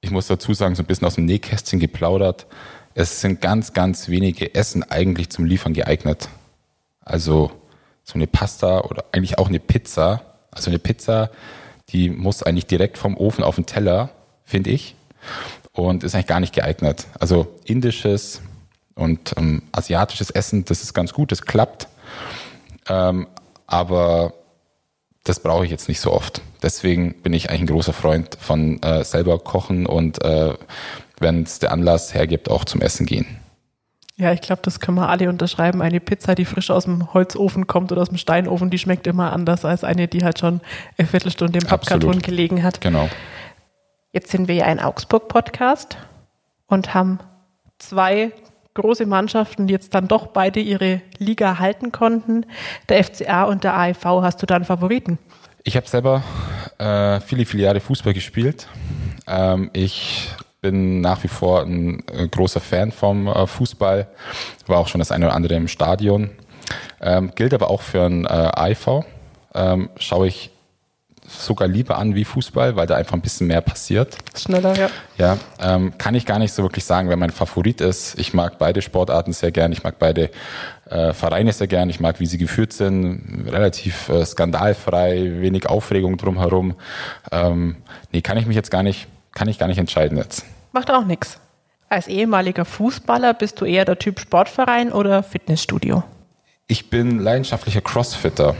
[0.00, 2.46] Ich muss dazu sagen, so ein bisschen aus dem Nähkästchen geplaudert.
[2.94, 6.30] Es sind ganz, ganz wenige Essen eigentlich zum Liefern geeignet.
[7.02, 7.52] Also
[8.02, 10.22] so eine Pasta oder eigentlich auch eine Pizza.
[10.52, 11.30] Also eine Pizza,
[11.90, 14.08] die muss eigentlich direkt vom Ofen auf den Teller,
[14.44, 14.94] finde ich.
[15.72, 17.08] Und ist eigentlich gar nicht geeignet.
[17.18, 18.40] Also indisches
[18.94, 21.88] und ähm, asiatisches Essen, das ist ganz gut, das klappt.
[22.88, 23.26] Ähm,
[23.66, 24.32] aber
[25.24, 26.40] das brauche ich jetzt nicht so oft.
[26.62, 30.54] Deswegen bin ich eigentlich ein großer Freund von äh, selber kochen und äh,
[31.18, 33.26] wenn es der Anlass hergibt, auch zum Essen gehen.
[34.16, 35.80] Ja, ich glaube, das können wir alle unterschreiben.
[35.80, 39.32] Eine Pizza, die frisch aus dem Holzofen kommt oder aus dem Steinofen, die schmeckt immer
[39.32, 40.60] anders als eine, die halt schon
[40.98, 42.22] eine Viertelstunde im Pappkarton Absolut.
[42.22, 42.82] gelegen hat.
[42.82, 43.08] Genau.
[44.12, 45.96] Jetzt sind wir ja ein Augsburg-Podcast
[46.66, 47.18] und haben
[47.78, 48.32] zwei
[48.74, 52.46] große Mannschaften, die jetzt dann doch beide ihre Liga halten konnten.
[52.88, 54.04] Der FCA und der AIV.
[54.04, 55.18] Hast du da einen Favoriten?
[55.64, 56.22] Ich habe selber
[56.78, 58.68] äh, viele, viele Jahre Fußball gespielt.
[59.26, 60.30] Ähm, ich
[60.60, 64.08] bin nach wie vor ein äh, großer Fan vom äh, Fußball,
[64.66, 66.30] war auch schon das eine oder andere im Stadion.
[67.00, 69.04] Ähm, gilt aber auch für ein äh, AIV.
[69.54, 70.50] Ähm, schaue ich
[71.30, 74.16] sogar lieber an wie Fußball, weil da einfach ein bisschen mehr passiert.
[74.36, 74.90] Schneller, ja.
[75.16, 78.18] Ja, ähm, kann ich gar nicht so wirklich sagen, wer mein Favorit ist.
[78.18, 79.72] Ich mag beide Sportarten sehr gern.
[79.72, 80.30] Ich mag beide
[80.88, 81.90] äh, Vereine sehr gern.
[81.90, 83.46] Ich mag, wie sie geführt sind.
[83.46, 86.74] Relativ äh, skandalfrei, wenig Aufregung drumherum.
[87.30, 87.76] Ähm,
[88.12, 90.44] nee, kann ich mich jetzt gar nicht, kann ich gar nicht entscheiden jetzt.
[90.72, 91.38] Macht auch nichts.
[91.88, 96.04] Als ehemaliger Fußballer bist du eher der Typ Sportverein oder Fitnessstudio?
[96.70, 98.54] Ich bin leidenschaftlicher Crossfitter.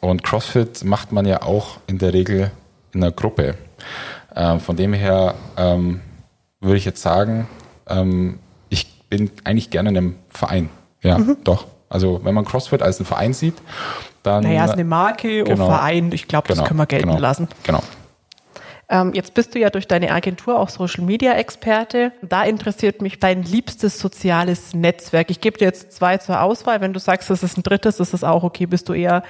[0.00, 2.50] Und Crossfit macht man ja auch in der Regel
[2.92, 3.54] in einer Gruppe.
[4.34, 6.00] Ähm, von dem her ähm,
[6.60, 7.46] würde ich jetzt sagen,
[7.88, 10.70] ähm, ich bin eigentlich gerne in einem Verein.
[11.04, 11.66] Ja, doch.
[11.88, 13.54] Also wenn man CrossFit als einen Verein sieht,
[14.24, 14.42] dann.
[14.42, 15.50] Naja, ist eine Marke Genau.
[15.66, 16.10] und Verein.
[16.10, 17.46] Ich glaube, das Genau, können wir gelten genau, lassen.
[17.62, 17.80] Genau.
[18.88, 22.12] Ähm, jetzt bist du ja durch deine Agentur auch Social Media Experte.
[22.22, 25.30] Da interessiert mich dein liebstes soziales Netzwerk.
[25.30, 26.80] Ich gebe dir jetzt zwei zur Auswahl.
[26.80, 28.66] Wenn du sagst, das ist ein drittes, ist es auch okay.
[28.66, 29.24] Bist du eher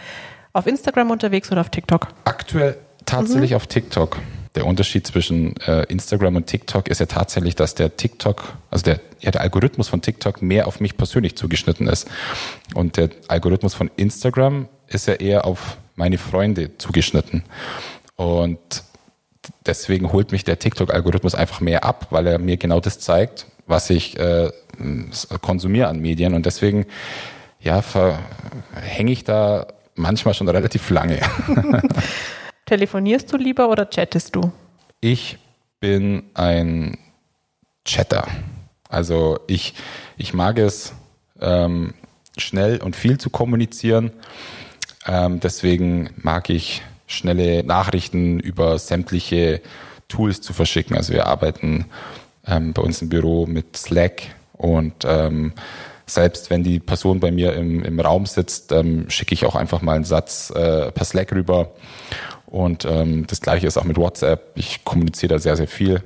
[0.52, 2.08] auf Instagram unterwegs oder auf TikTok?
[2.24, 4.18] Aktuell tatsächlich auf TikTok.
[4.56, 9.00] Der Unterschied zwischen äh, Instagram und TikTok ist ja tatsächlich, dass der TikTok, also der,
[9.20, 12.08] ja, der Algorithmus von TikTok mehr auf mich persönlich zugeschnitten ist.
[12.74, 17.42] Und der Algorithmus von Instagram ist ja eher auf meine Freunde zugeschnitten.
[18.16, 18.82] Und
[19.66, 23.90] deswegen holt mich der TikTok-Algorithmus einfach mehr ab, weil er mir genau das zeigt, was
[23.90, 24.50] ich äh,
[25.42, 26.34] konsumiere an Medien.
[26.34, 26.86] Und deswegen,
[27.60, 27.82] ja,
[28.74, 31.20] hänge ich da manchmal schon relativ lange.
[32.66, 34.52] Telefonierst du lieber oder chattest du?
[35.00, 35.38] Ich
[35.80, 36.98] bin ein
[37.84, 38.26] Chatter.
[38.88, 39.74] Also ich,
[40.16, 40.92] ich mag es,
[41.40, 41.94] ähm,
[42.36, 44.12] schnell und viel zu kommunizieren.
[45.06, 49.60] Ähm, deswegen mag ich schnelle Nachrichten über sämtliche
[50.08, 50.96] Tools zu verschicken.
[50.96, 51.86] Also wir arbeiten
[52.46, 55.52] ähm, bei uns im Büro mit Slack und ähm,
[56.06, 59.82] selbst wenn die Person bei mir im, im Raum sitzt, ähm, schicke ich auch einfach
[59.82, 61.72] mal einen Satz äh, per Slack rüber.
[62.46, 64.52] Und ähm, das gleiche ist auch mit WhatsApp.
[64.54, 66.02] Ich kommuniziere da sehr, sehr viel.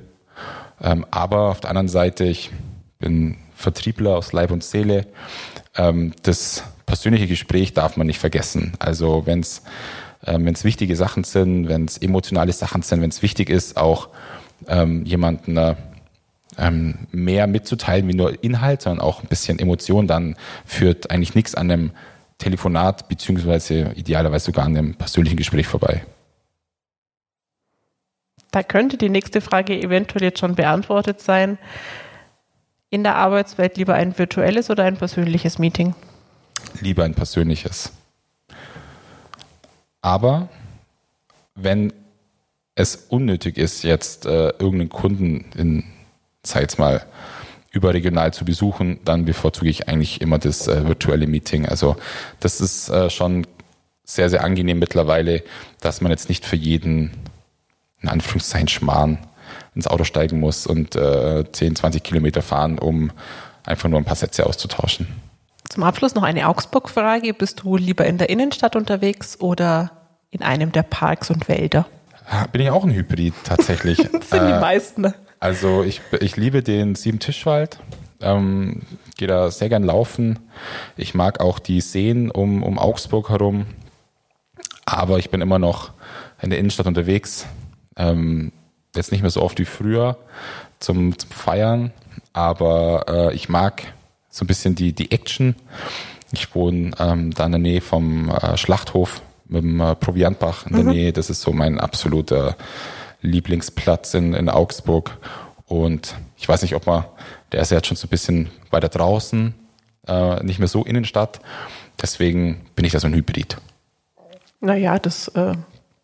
[0.83, 2.51] Ähm, aber auf der anderen Seite, ich
[2.99, 5.07] bin Vertriebler aus Leib und Seele.
[5.77, 8.73] Ähm, das persönliche Gespräch darf man nicht vergessen.
[8.79, 9.63] Also wenn es
[10.27, 13.77] ähm, wenn es wichtige Sachen sind, wenn es emotionale Sachen sind, wenn es wichtig ist,
[13.77, 14.09] auch
[14.69, 15.75] ähm, jemanden äh,
[16.59, 21.55] ähm, mehr mitzuteilen wie nur Inhalt, sondern auch ein bisschen Emotion, dann führt eigentlich nichts
[21.55, 21.91] an einem
[22.39, 26.05] Telefonat beziehungsweise idealerweise sogar an einem persönlichen Gespräch vorbei.
[28.51, 31.59] Da könnte die nächste Frage eventuell jetzt schon beantwortet sein.
[32.89, 35.95] In der Arbeitswelt lieber ein virtuelles oder ein persönliches Meeting?
[36.81, 37.93] Lieber ein persönliches.
[40.03, 40.49] Aber
[41.55, 41.93] wenn
[42.75, 45.85] es unnötig ist, jetzt äh, irgendeinen Kunden in
[46.43, 47.05] sei jetzt mal
[47.71, 51.67] überregional zu besuchen, dann bevorzuge ich eigentlich immer das äh, virtuelle Meeting.
[51.67, 51.97] Also
[52.41, 53.47] das ist äh, schon
[54.05, 55.43] sehr, sehr angenehm mittlerweile,
[55.81, 57.13] dass man jetzt nicht für jeden,
[58.01, 59.19] in Anführungszeichen, Schmarrn
[59.75, 63.13] ins Auto steigen muss und äh, 10, 20 Kilometer fahren, um
[63.65, 65.07] einfach nur ein paar Sätze auszutauschen.
[65.71, 67.33] Zum Abschluss noch eine Augsburg-Frage.
[67.33, 69.93] Bist du lieber in der Innenstadt unterwegs oder
[70.33, 71.87] in einem der Parks und Wälder?
[72.51, 73.99] Bin ich auch ein Hybrid tatsächlich.
[74.13, 75.15] das sind die äh, meisten.
[75.39, 77.79] Also ich, ich liebe den Sieben-Tischwald.
[78.21, 78.83] Ähm,
[79.17, 80.41] gehe da sehr gern laufen.
[80.97, 83.67] Ich mag auch die Seen um, um Augsburg herum.
[84.87, 85.93] Aber ich bin immer noch
[86.43, 87.47] in der Innenstadt unterwegs.
[87.97, 88.51] Ähm,
[88.97, 90.17] jetzt nicht mehr so oft wie früher
[90.81, 91.93] zum, zum Feiern.
[92.33, 93.85] Aber äh, ich mag
[94.31, 95.57] so ein bisschen die, die Action.
[96.33, 100.75] Ich wohne ähm, da in der Nähe vom äh, Schlachthof mit dem äh, Proviantbach in
[100.75, 100.91] der mhm.
[100.91, 101.13] Nähe.
[101.13, 102.57] Das ist so mein absoluter
[103.21, 105.19] Lieblingsplatz in, in Augsburg.
[105.67, 107.05] Und ich weiß nicht, ob man,
[107.53, 109.55] der ist ja jetzt schon so ein bisschen weiter draußen,
[110.07, 111.41] äh, nicht mehr so Innenstadt.
[112.01, 113.57] Deswegen bin ich da so ein Hybrid.
[114.61, 115.55] Naja, das äh,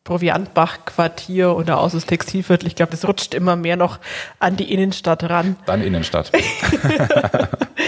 [0.05, 3.99] Proviantbach-Quartier oder aus das Textilviertel, ich glaube, das rutscht immer mehr noch
[4.39, 5.57] an die Innenstadt ran.
[5.67, 6.33] Dann Innenstadt.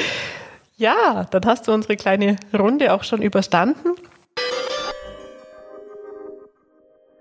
[0.78, 3.94] ja, dann hast du unsere kleine Runde auch schon überstanden.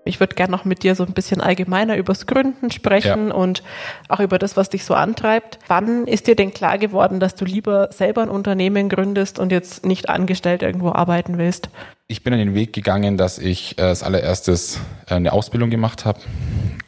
[0.04, 3.34] Ich würde gerne noch mit dir so ein bisschen allgemeiner übers Gründen sprechen ja.
[3.34, 3.62] und
[4.08, 5.58] auch über das, was dich so antreibt.
[5.66, 9.84] Wann ist dir denn klar geworden, dass du lieber selber ein Unternehmen gründest und jetzt
[9.84, 11.68] nicht angestellt irgendwo arbeiten willst?
[12.06, 16.06] Ich bin an den Weg gegangen, dass ich äh, als allererstes äh, eine Ausbildung gemacht
[16.06, 16.20] habe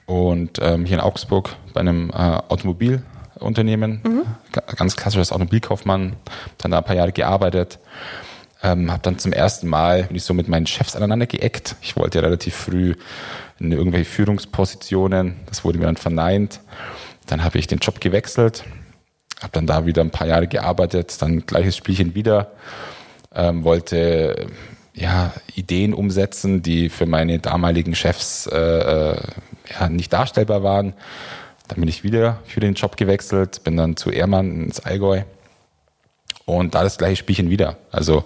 [0.06, 2.40] und ähm, hier in Augsburg bei einem äh,
[3.40, 4.22] Automobilunternehmen, mhm.
[4.76, 6.16] ganz klassisches Automobilkaufmann,
[6.58, 7.78] dann da ein paar Jahre gearbeitet
[8.62, 11.76] ähm, habe dann zum ersten Mal, bin ich so mit meinen Chefs aneinander geeckt.
[11.80, 12.94] Ich wollte ja relativ früh
[13.58, 15.36] in irgendwelche Führungspositionen.
[15.46, 16.60] Das wurde mir dann verneint.
[17.26, 18.64] Dann habe ich den Job gewechselt,
[19.40, 22.52] habe dann da wieder ein paar Jahre gearbeitet, dann gleiches Spielchen wieder.
[23.34, 24.48] Ähm, wollte
[24.92, 29.16] ja, Ideen umsetzen, die für meine damaligen Chefs äh, äh,
[29.78, 30.94] ja, nicht darstellbar waren.
[31.70, 35.22] Dann bin ich wieder für den Job gewechselt, bin dann zu Ehrmann ins Allgäu
[36.46, 37.76] und da das gleiche Spielchen wieder.
[37.92, 38.24] Also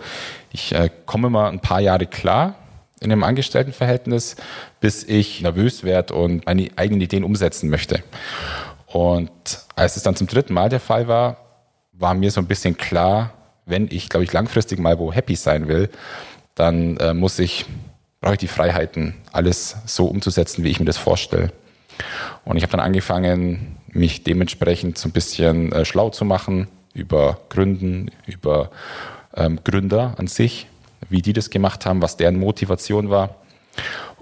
[0.50, 2.54] ich äh, komme mal ein paar Jahre klar
[3.00, 4.36] in einem Angestelltenverhältnis,
[4.80, 8.02] bis ich nervös werde und meine eigenen Ideen umsetzen möchte.
[8.86, 9.30] Und
[9.76, 11.36] als es dann zum dritten Mal der Fall war,
[11.92, 13.34] war mir so ein bisschen klar,
[13.66, 15.90] wenn ich, glaube ich, langfristig mal wo happy sein will,
[16.54, 17.66] dann äh, muss ich,
[18.22, 21.52] brauche ich die Freiheiten, alles so umzusetzen, wie ich mir das vorstelle.
[22.44, 27.40] Und ich habe dann angefangen, mich dementsprechend so ein bisschen äh, schlau zu machen, über
[27.48, 28.70] Gründen, über
[29.36, 30.66] ähm, Gründer an sich,
[31.08, 33.36] wie die das gemacht haben, was deren Motivation war.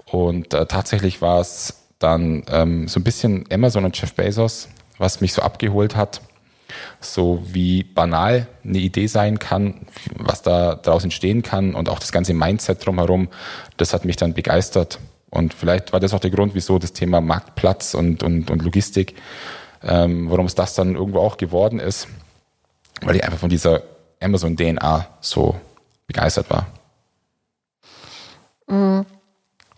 [0.05, 5.21] Und äh, tatsächlich war es dann ähm, so ein bisschen Amazon und Jeff Bezos, was
[5.21, 6.21] mich so abgeholt hat.
[6.99, 12.11] So wie banal eine Idee sein kann, was da daraus entstehen kann und auch das
[12.11, 13.29] ganze Mindset drumherum,
[13.77, 14.99] das hat mich dann begeistert.
[15.33, 19.15] Und vielleicht war das auch der Grund, wieso das Thema Marktplatz und, und, und Logistik,
[19.81, 22.07] ähm, warum es das dann irgendwo auch geworden ist
[23.05, 23.83] weil ich einfach von dieser
[24.21, 25.59] Amazon-DNA so
[26.07, 26.67] begeistert war.
[28.67, 29.05] Mhm.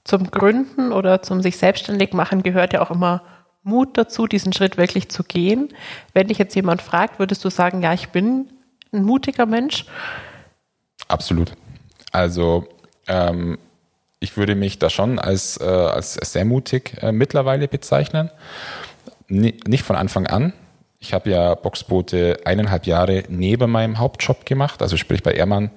[0.03, 3.23] Zum Gründen oder zum sich selbstständig machen gehört ja auch immer
[3.63, 5.69] Mut dazu, diesen Schritt wirklich zu gehen.
[6.13, 8.49] Wenn dich jetzt jemand fragt, würdest du sagen, ja, ich bin
[8.93, 9.85] ein mutiger Mensch?
[11.07, 11.53] Absolut.
[12.11, 12.67] Also
[13.07, 13.57] ähm,
[14.19, 18.29] ich würde mich da schon als, äh, als sehr mutig äh, mittlerweile bezeichnen.
[19.27, 20.53] N nicht von Anfang an,
[20.99, 25.71] ich habe ja Boxboote eineinhalb Jahre neben meinem Hauptjob gemacht, also sprich bei Ehrmann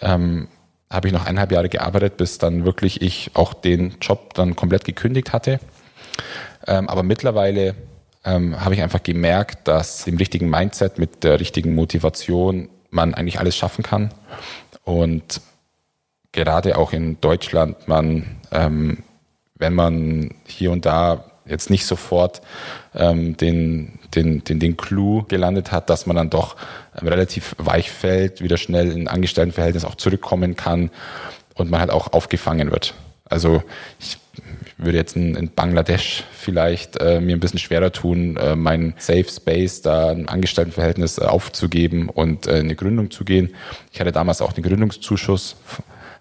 [0.00, 0.48] ähm,
[0.90, 4.84] habe ich noch eineinhalb Jahre gearbeitet, bis dann wirklich ich auch den Job dann komplett
[4.84, 5.60] gekündigt hatte.
[6.66, 7.74] Ähm, aber mittlerweile
[8.24, 13.38] ähm, habe ich einfach gemerkt, dass im richtigen Mindset, mit der richtigen Motivation man eigentlich
[13.38, 14.12] alles schaffen kann.
[14.84, 15.40] Und
[16.32, 18.98] gerade auch in Deutschland, man, ähm,
[19.56, 22.40] wenn man hier und da jetzt nicht sofort
[22.94, 26.56] ähm, den, den, den, den Clou gelandet hat, dass man dann doch
[27.00, 30.90] ähm, relativ weich fällt, wieder schnell in Angestelltenverhältnis auch zurückkommen kann
[31.54, 32.94] und man halt auch aufgefangen wird.
[33.24, 33.62] Also
[33.98, 34.18] ich
[34.76, 39.26] würde jetzt in, in Bangladesch vielleicht äh, mir ein bisschen schwerer tun, äh, mein Safe
[39.28, 43.54] Space da ein Angestelltenverhältnis aufzugeben und äh, in eine Gründung zu gehen.
[43.92, 45.56] Ich hatte damals auch den Gründungszuschuss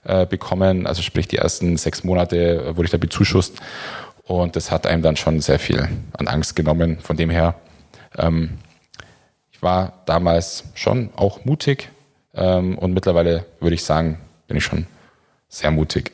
[0.04, 3.60] äh, bekommen, also sprich die ersten sechs Monate wurde ich da bezuschusst
[4.24, 7.00] und das hat einem dann schon sehr viel an Angst genommen.
[7.00, 7.56] Von dem her,
[8.18, 8.60] ähm,
[9.52, 11.90] ich war damals schon auch mutig
[12.36, 14.86] ähm, und mittlerweile würde ich sagen, bin ich schon
[15.48, 16.12] sehr mutig.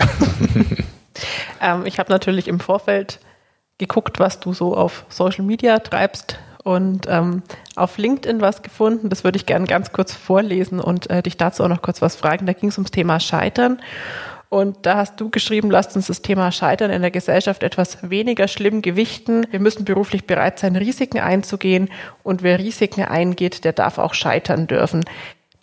[1.62, 3.20] ähm, ich habe natürlich im Vorfeld
[3.78, 7.44] geguckt, was du so auf Social Media treibst und ähm,
[7.76, 9.10] auf LinkedIn was gefunden.
[9.10, 12.16] Das würde ich gerne ganz kurz vorlesen und äh, dich dazu auch noch kurz was
[12.16, 12.46] fragen.
[12.46, 13.80] Da ging es ums Thema Scheitern.
[14.50, 18.48] Und da hast du geschrieben, lasst uns das Thema Scheitern in der Gesellschaft etwas weniger
[18.48, 19.46] schlimm gewichten.
[19.52, 21.90] Wir müssen beruflich bereit sein, Risiken einzugehen.
[22.24, 25.04] Und wer Risiken eingeht, der darf auch scheitern dürfen.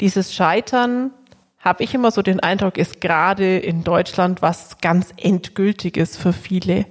[0.00, 1.12] Dieses Scheitern
[1.58, 6.86] habe ich immer so den Eindruck, ist gerade in Deutschland was ganz Endgültiges für viele.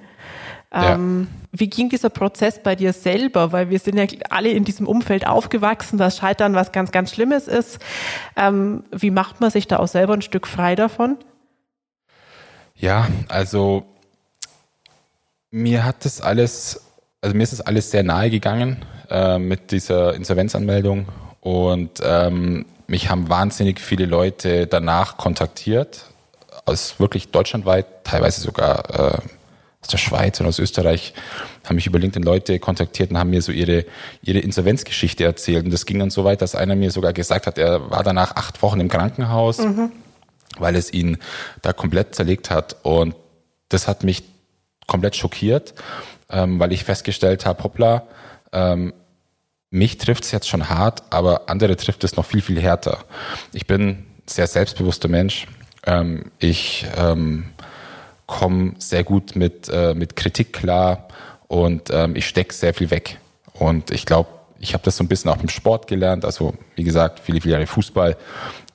[0.74, 0.94] Ja.
[0.94, 3.52] Ähm, wie ging dieser Prozess bei dir selber?
[3.52, 7.48] Weil wir sind ja alle in diesem Umfeld aufgewachsen, dass Scheitern was ganz, ganz Schlimmes
[7.48, 7.80] ist.
[8.38, 11.18] Ähm, wie macht man sich da auch selber ein Stück frei davon?
[12.76, 13.86] Ja, also
[15.52, 16.82] mir hat das alles,
[17.22, 21.08] also mir ist das alles sehr nahe gegangen äh, mit dieser Insolvenzanmeldung
[21.42, 26.06] und ähm, mich haben wahnsinnig viele Leute danach kontaktiert,
[26.66, 29.20] aus wirklich deutschlandweit, teilweise sogar äh,
[29.82, 31.14] aus der Schweiz und aus Österreich,
[31.66, 33.86] haben mich über LinkedIn Leute kontaktiert und haben mir so ihre,
[34.22, 35.66] ihre Insolvenzgeschichte erzählt.
[35.66, 38.36] Und das ging dann so weit, dass einer mir sogar gesagt hat, er war danach
[38.36, 39.92] acht Wochen im Krankenhaus, mhm.
[40.58, 41.18] weil es ihn
[41.62, 42.78] da komplett zerlegt hat.
[42.84, 43.16] Und
[43.70, 44.24] das hat mich
[44.88, 45.74] komplett schockiert,
[46.30, 48.04] ähm, weil ich festgestellt habe, hoppla,
[48.52, 48.94] ähm,
[49.70, 53.06] mich trifft es jetzt schon hart, aber andere trifft es noch viel, viel härter.
[53.54, 55.48] Ich bin ein sehr selbstbewusster Mensch.
[55.86, 57.46] Ähm, ich ähm,
[58.32, 61.10] komme sehr gut mit, äh, mit Kritik klar
[61.50, 63.20] und ähm, ich stecke sehr viel weg.
[63.54, 66.24] Und ich glaube, ich habe das so ein bisschen auch im Sport gelernt.
[66.24, 68.16] Also wie gesagt, viele, viele Jahre Fußball.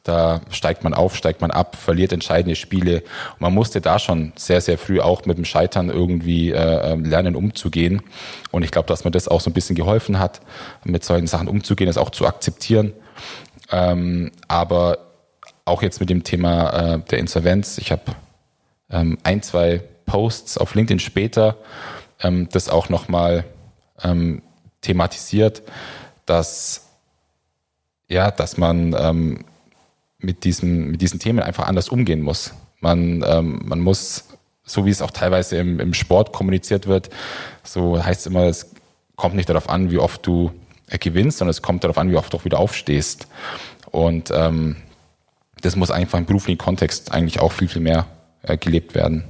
[0.03, 3.01] Da steigt man auf, steigt man ab, verliert entscheidende Spiele.
[3.33, 7.07] Und man musste da schon sehr, sehr früh auch mit dem Scheitern irgendwie äh, ähm,
[7.07, 8.03] lernen, umzugehen.
[8.51, 10.42] Und ich glaube, dass mir das auch so ein bisschen geholfen hat,
[10.85, 12.92] mit solchen Sachen umzugehen, das auch zu akzeptieren.
[13.73, 14.99] Ähm, aber
[15.64, 17.79] auch jetzt mit dem Thema äh, der Insolvenz.
[17.79, 18.03] Ich habe
[18.90, 21.57] ähm, ein, zwei Posts auf LinkedIn später
[22.20, 23.44] ähm, das auch nochmal
[24.03, 24.42] ähm,
[24.81, 25.62] thematisiert,
[26.25, 26.83] dass
[28.09, 29.44] ja, dass man ähm,
[30.18, 32.55] mit, diesem, mit diesen Themen einfach anders umgehen muss.
[32.81, 34.25] Man, ähm, man muss,
[34.64, 37.11] so wie es auch teilweise im, im Sport kommuniziert wird,
[37.64, 38.70] so heißt es immer, es
[39.16, 40.53] kommt nicht darauf an, wie oft du
[41.01, 43.27] gewinnst, sondern es kommt darauf an, wie oft du auch wieder aufstehst.
[43.90, 44.77] Und ähm,
[45.62, 48.07] das muss einfach im beruflichen Kontext eigentlich auch viel, viel mehr
[48.47, 49.25] äh, gelebt werden.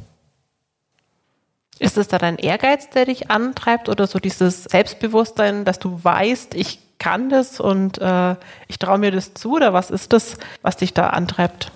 [1.79, 6.55] Ist es da dein Ehrgeiz, der dich antreibt oder so dieses Selbstbewusstsein, dass du weißt,
[6.55, 8.37] ich kann das und äh,
[8.69, 11.71] ich traue mir das zu oder was ist das, was dich da antreibt?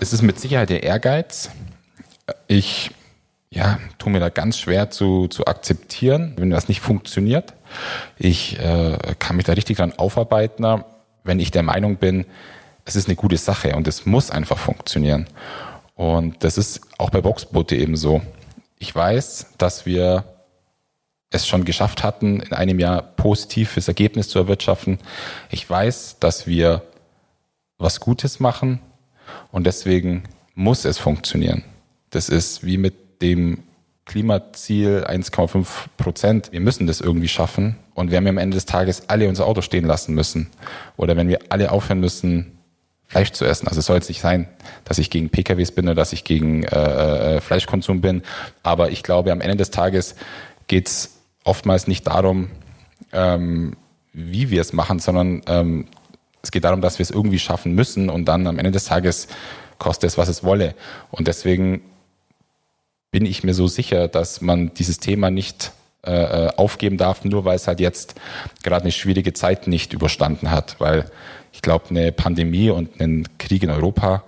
[0.00, 1.50] Es ist mit Sicherheit der Ehrgeiz.
[2.48, 2.90] Ich
[3.50, 7.54] ja, tue mir da ganz schwer zu, zu akzeptieren, wenn das nicht funktioniert.
[8.18, 10.82] Ich äh, kann mich da richtig dran aufarbeiten,
[11.22, 12.26] wenn ich der Meinung bin,
[12.84, 15.26] es ist eine gute Sache und es muss einfach funktionieren.
[15.94, 18.20] Und das ist auch bei Boxboote eben so.
[18.78, 20.24] Ich weiß, dass wir
[21.30, 24.98] es schon geschafft hatten, in einem Jahr positives Ergebnis zu erwirtschaften.
[25.50, 26.82] Ich weiß, dass wir
[27.78, 28.80] was Gutes machen
[29.50, 31.64] und deswegen muss es funktionieren.
[32.10, 33.64] Das ist wie mit dem
[34.04, 36.52] Klimaziel 1,5 Prozent.
[36.52, 37.76] Wir müssen das irgendwie schaffen.
[37.94, 40.50] Und wir am Ende des Tages alle unser Auto stehen lassen müssen
[40.96, 42.58] oder wenn wir alle aufhören müssen,
[43.14, 43.68] Fleisch zu essen.
[43.68, 44.48] Also es soll jetzt nicht sein,
[44.84, 48.24] dass ich gegen PKWs bin oder dass ich gegen äh, äh, Fleischkonsum bin.
[48.64, 50.16] Aber ich glaube, am Ende des Tages
[50.66, 52.50] geht es oftmals nicht darum,
[53.12, 53.76] ähm,
[54.12, 55.86] wie wir es machen, sondern ähm,
[56.42, 59.28] es geht darum, dass wir es irgendwie schaffen müssen und dann am Ende des Tages
[59.78, 60.74] kostet es, was es wolle.
[61.12, 61.82] Und deswegen
[63.12, 65.70] bin ich mir so sicher, dass man dieses Thema nicht
[66.06, 68.14] äh, äh aufgeben darf, nur weil es halt jetzt
[68.62, 70.76] gerade eine schwierige Zeit nicht überstanden hat.
[70.78, 71.10] Weil
[71.52, 74.24] ich glaube, eine Pandemie und einen Krieg in Europa,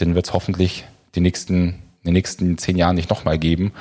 [0.00, 1.68] den wird es hoffentlich die nächsten,
[2.02, 3.72] in den nächsten zehn Jahren nicht nochmal geben.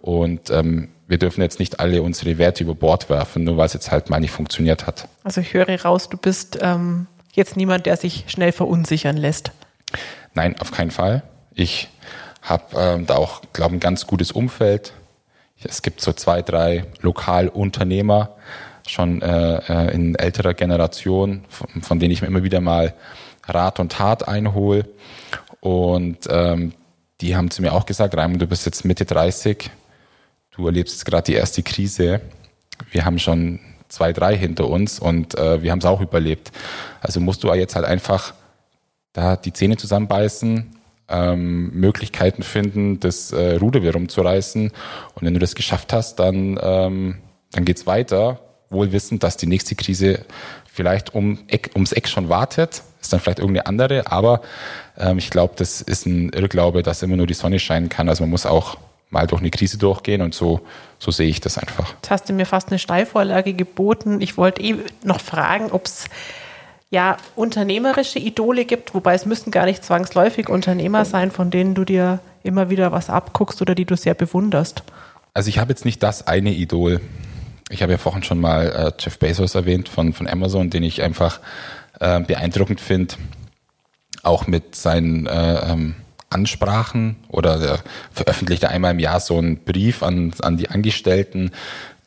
[0.00, 3.74] Und ähm, wir dürfen jetzt nicht alle unsere Werte über Bord werfen, nur weil es
[3.74, 5.08] jetzt halt mal nicht funktioniert hat.
[5.24, 9.52] Also ich höre raus, du bist ähm, jetzt niemand, der sich schnell verunsichern lässt.
[10.34, 11.22] Nein, auf keinen Fall.
[11.54, 11.88] Ich
[12.40, 14.94] habe ähm, da auch, glaube ich, ein ganz gutes Umfeld.
[15.64, 18.36] Es gibt so zwei, drei Lokalunternehmer,
[18.86, 22.94] schon äh, äh, in älterer Generation, von, von, denen ich mir immer wieder mal
[23.46, 24.88] Rat und Tat einhole.
[25.60, 26.72] Und ähm,
[27.20, 29.70] die haben zu mir auch gesagt, Raimund, du bist jetzt Mitte 30,
[30.50, 32.20] du erlebst jetzt gerade die erste Krise.
[32.90, 36.50] Wir haben schon zwei, drei hinter uns und äh, wir haben es auch überlebt.
[37.00, 38.34] Also musst du jetzt halt einfach
[39.12, 40.74] da die Zähne zusammenbeißen,
[41.12, 44.68] ähm, Möglichkeiten finden, das äh, Ruder wieder rumzureißen.
[45.14, 47.18] Und wenn du das geschafft hast, dann, ähm,
[47.52, 48.40] dann geht's weiter,
[48.70, 50.24] wohl wissend, dass die nächste Krise
[50.72, 54.40] vielleicht um Eck, ums Eck schon wartet, ist dann vielleicht irgendeine andere, aber
[54.96, 58.08] ähm, ich glaube, das ist ein Irrglaube, dass immer nur die Sonne scheinen kann.
[58.08, 58.78] Also man muss auch
[59.10, 60.62] mal durch eine Krise durchgehen und so,
[60.98, 61.92] so sehe ich das einfach.
[61.96, 64.20] Jetzt hast du mir fast eine Steilvorlage geboten.
[64.22, 66.06] Ich wollte eh noch fragen, ob es
[66.92, 71.84] ja unternehmerische Idole gibt, wobei es müssten gar nicht zwangsläufig Unternehmer sein, von denen du
[71.84, 74.84] dir immer wieder was abguckst oder die du sehr bewunderst.
[75.32, 77.00] Also ich habe jetzt nicht das eine Idol.
[77.70, 81.02] Ich habe ja vorhin schon mal äh, Jeff Bezos erwähnt von, von Amazon, den ich
[81.02, 81.40] einfach
[81.98, 83.14] äh, beeindruckend finde,
[84.22, 85.94] auch mit seinen äh, ähm,
[86.28, 87.80] Ansprachen oder der
[88.12, 91.52] veröffentlicht einmal im Jahr so einen Brief an, an die Angestellten,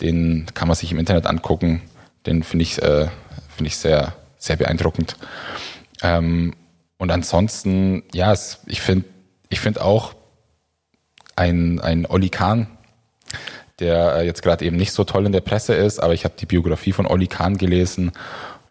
[0.02, 1.82] den kann man sich im Internet angucken.
[2.28, 3.08] Den finde ich, äh,
[3.56, 4.14] finde ich sehr
[4.46, 5.18] sehr beeindruckend.
[6.02, 6.54] Ähm,
[6.98, 9.06] und ansonsten, ja, es, ich finde
[9.50, 10.14] ich finde auch
[11.36, 12.68] ein, ein Olli Kahn,
[13.80, 16.36] der äh, jetzt gerade eben nicht so toll in der Presse ist, aber ich habe
[16.40, 18.12] die Biografie von Olli Kahn gelesen,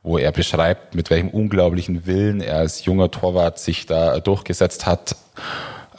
[0.03, 5.17] wo er beschreibt, mit welchem unglaublichen Willen er als junger Torwart sich da durchgesetzt hat.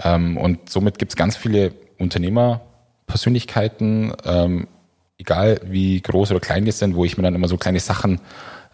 [0.04, 4.68] Ähm, und somit gibt es ganz viele Unternehmerpersönlichkeiten, ähm,
[5.18, 8.20] egal wie groß oder klein die sind, wo ich mir dann immer so kleine Sachen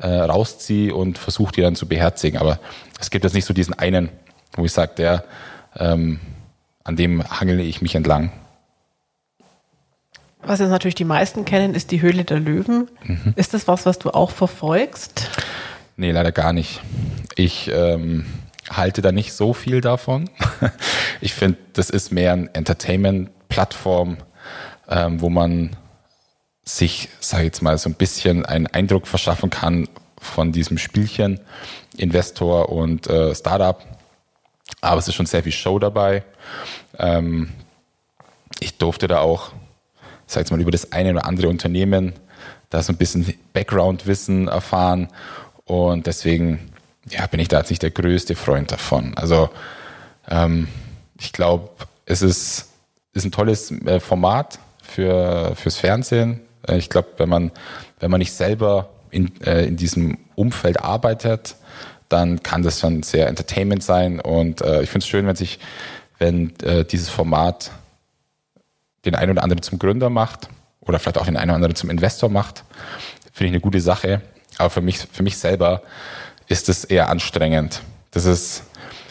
[0.01, 2.39] äh, rausziehe und versuche die dann zu beherzigen.
[2.39, 2.59] Aber
[2.99, 4.09] es gibt jetzt nicht so diesen einen,
[4.53, 5.23] wo ich sage, der,
[5.77, 6.19] ähm,
[6.83, 8.31] an dem hangele ich mich entlang.
[10.43, 12.89] Was jetzt natürlich die meisten kennen, ist die Höhle der Löwen.
[13.03, 13.33] Mhm.
[13.35, 15.29] Ist das was, was du auch verfolgst?
[15.97, 16.81] Nee, leider gar nicht.
[17.35, 18.25] Ich ähm,
[18.69, 20.29] halte da nicht so viel davon.
[21.23, 24.17] Ich finde, das ist mehr ein Entertainment-Plattform,
[24.89, 25.75] ähm, wo man
[26.63, 29.87] sich, sage ich jetzt mal, so ein bisschen einen Eindruck verschaffen kann
[30.19, 31.39] von diesem Spielchen
[31.97, 33.83] Investor und äh, Startup.
[34.79, 36.23] Aber es ist schon sehr viel Show dabei.
[36.97, 37.51] Ähm,
[38.59, 39.51] ich durfte da auch,
[40.27, 42.13] sag ich mal, über das eine oder andere Unternehmen
[42.69, 45.09] da so ein bisschen Background-Wissen erfahren.
[45.65, 46.71] Und deswegen
[47.09, 49.13] ja, bin ich da jetzt nicht der größte Freund davon.
[49.15, 49.49] Also
[50.29, 50.67] ähm,
[51.19, 51.69] ich glaube,
[52.05, 52.69] es ist,
[53.13, 56.41] ist ein tolles äh, Format für, fürs Fernsehen.
[56.67, 57.51] Äh, ich glaube, wenn man,
[57.99, 61.55] wenn man nicht selber in, äh, in diesem Umfeld arbeitet,
[62.09, 64.19] dann kann das schon sehr Entertainment sein.
[64.19, 65.59] Und äh, ich finde es schön, wenn sich,
[66.17, 67.71] wenn äh, dieses Format
[69.05, 70.49] den einen oder anderen zum Gründer macht
[70.81, 72.63] oder vielleicht auch den einen oder anderen zum Investor macht,
[73.31, 74.21] finde ich eine gute Sache.
[74.57, 75.81] Aber für mich, für mich selber
[76.47, 77.81] ist es eher anstrengend.
[78.11, 78.63] Das ist,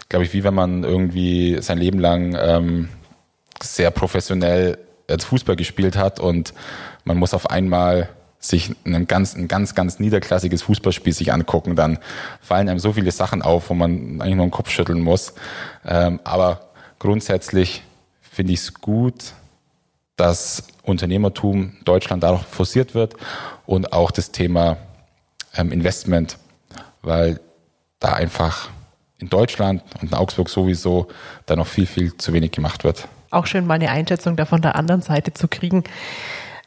[0.09, 2.89] glaube ich, wie wenn man irgendwie sein Leben lang ähm,
[3.63, 4.79] sehr professionell
[5.09, 6.55] als Fußball gespielt hat und
[7.05, 8.09] man muss auf einmal
[8.41, 11.99] sich ein ganz, ein ganz, ganz niederklassiges Fußballspiel sich angucken, dann
[12.41, 15.35] fallen einem so viele Sachen auf, wo man eigentlich nur den Kopf schütteln muss.
[15.85, 17.83] Ähm, aber grundsätzlich
[18.23, 19.35] finde ich es gut,
[20.17, 23.15] dass Unternehmertum Deutschland dadurch forciert wird
[23.67, 24.79] und auch das Thema
[25.55, 26.39] ähm, Investment,
[27.03, 27.41] weil
[27.99, 28.71] da einfach
[29.19, 31.09] in Deutschland und in Augsburg sowieso
[31.45, 33.07] da noch viel, viel zu wenig gemacht wird.
[33.31, 35.85] Auch schön mal eine Einschätzung da von der anderen Seite zu kriegen.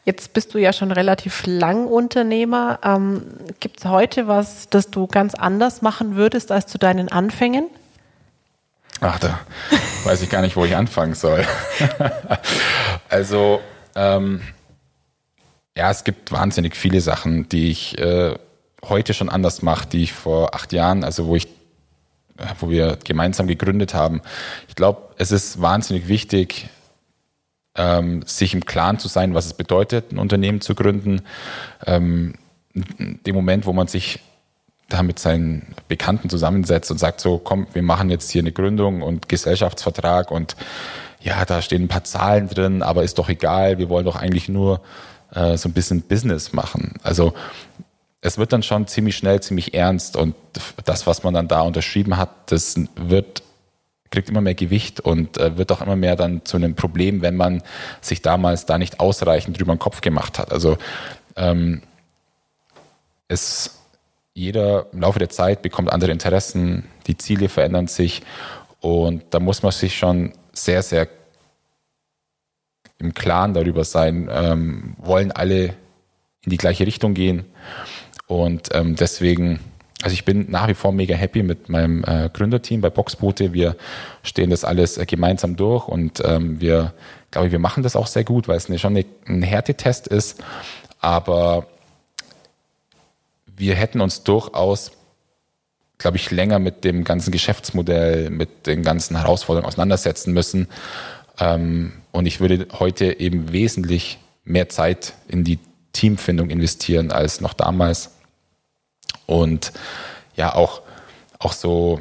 [0.06, 2.80] Jetzt bist du ja schon relativ lang Unternehmer.
[2.84, 3.24] Ähm,
[3.62, 7.68] Gibt es heute was, das du ganz anders machen würdest als zu deinen Anfängen?
[9.00, 9.40] Ach, da
[10.04, 11.46] weiß ich gar nicht, wo ich anfangen soll.
[13.10, 13.62] also,
[13.96, 14.42] ähm,
[15.78, 18.36] ja, es gibt wahnsinnig viele Sachen, die ich äh,
[18.84, 21.48] heute schon anders mache, die ich vor acht Jahren, also wo ich
[22.60, 24.22] wo wir gemeinsam gegründet haben.
[24.68, 26.68] Ich glaube, es ist wahnsinnig wichtig,
[27.76, 31.22] ähm, sich im Klaren zu sein, was es bedeutet, ein Unternehmen zu gründen.
[31.86, 32.36] Ähm,
[32.74, 34.20] dem Moment, wo man sich
[34.90, 39.02] da mit seinen Bekannten zusammensetzt und sagt so, komm, wir machen jetzt hier eine Gründung
[39.02, 40.56] und Gesellschaftsvertrag und
[41.22, 44.50] ja, da stehen ein paar Zahlen drin, aber ist doch egal, wir wollen doch eigentlich
[44.50, 44.82] nur
[45.34, 46.96] äh, so ein bisschen Business machen.
[47.02, 47.34] Also
[48.22, 50.36] es wird dann schon ziemlich schnell, ziemlich ernst und
[50.86, 53.44] das, was man dann da unterschrieben hat, das wird
[54.14, 57.36] kriegt immer mehr Gewicht und äh, wird auch immer mehr dann zu einem Problem, wenn
[57.36, 57.64] man
[58.00, 60.52] sich damals da nicht ausreichend drüber den Kopf gemacht hat.
[60.52, 60.78] Also
[61.36, 61.82] ähm,
[63.28, 63.80] es
[64.36, 68.22] jeder im Laufe der Zeit bekommt andere Interessen, die Ziele verändern sich
[68.82, 71.08] und da muss man sich schon sehr, sehr
[73.00, 75.66] im Klaren darüber sein, ähm, wollen alle
[76.46, 77.46] in die gleiche Richtung gehen
[78.28, 79.60] und ähm, deswegen
[80.04, 83.54] also ich bin nach wie vor mega happy mit meinem äh, Gründerteam bei Boxboote.
[83.54, 83.78] Wir
[84.22, 86.94] stehen das alles äh, gemeinsam durch und ähm, wir,
[87.32, 90.08] glaube ich, wir machen das auch sehr gut, weil es eine, schon eine, ein Härtetest
[90.08, 90.44] ist.
[91.00, 91.68] Aber
[93.56, 94.92] wir hätten uns durchaus,
[96.00, 100.68] glaube ich, länger mit dem ganzen Geschäftsmodell, mit den ganzen Herausforderungen auseinandersetzen müssen.
[101.40, 105.60] Ähm, und ich würde heute eben wesentlich mehr Zeit in die
[105.94, 108.12] Teamfindung investieren als noch damals.
[109.26, 109.72] Und
[110.36, 110.82] ja, auch,
[111.40, 112.00] auch so,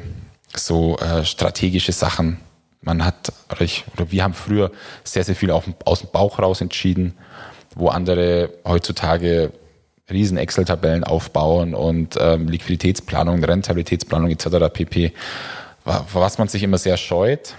[0.55, 2.39] so äh, strategische Sachen.
[2.81, 4.71] Man hat, oder, ich, oder wir haben früher
[5.03, 7.13] sehr, sehr viel auf, aus dem Bauch raus entschieden,
[7.75, 9.51] wo andere heutzutage
[10.11, 14.71] riesen Excel-Tabellen aufbauen und ähm, Liquiditätsplanung, Rentabilitätsplanung etc.
[14.71, 15.13] pp.
[15.85, 17.55] Was man sich immer sehr scheut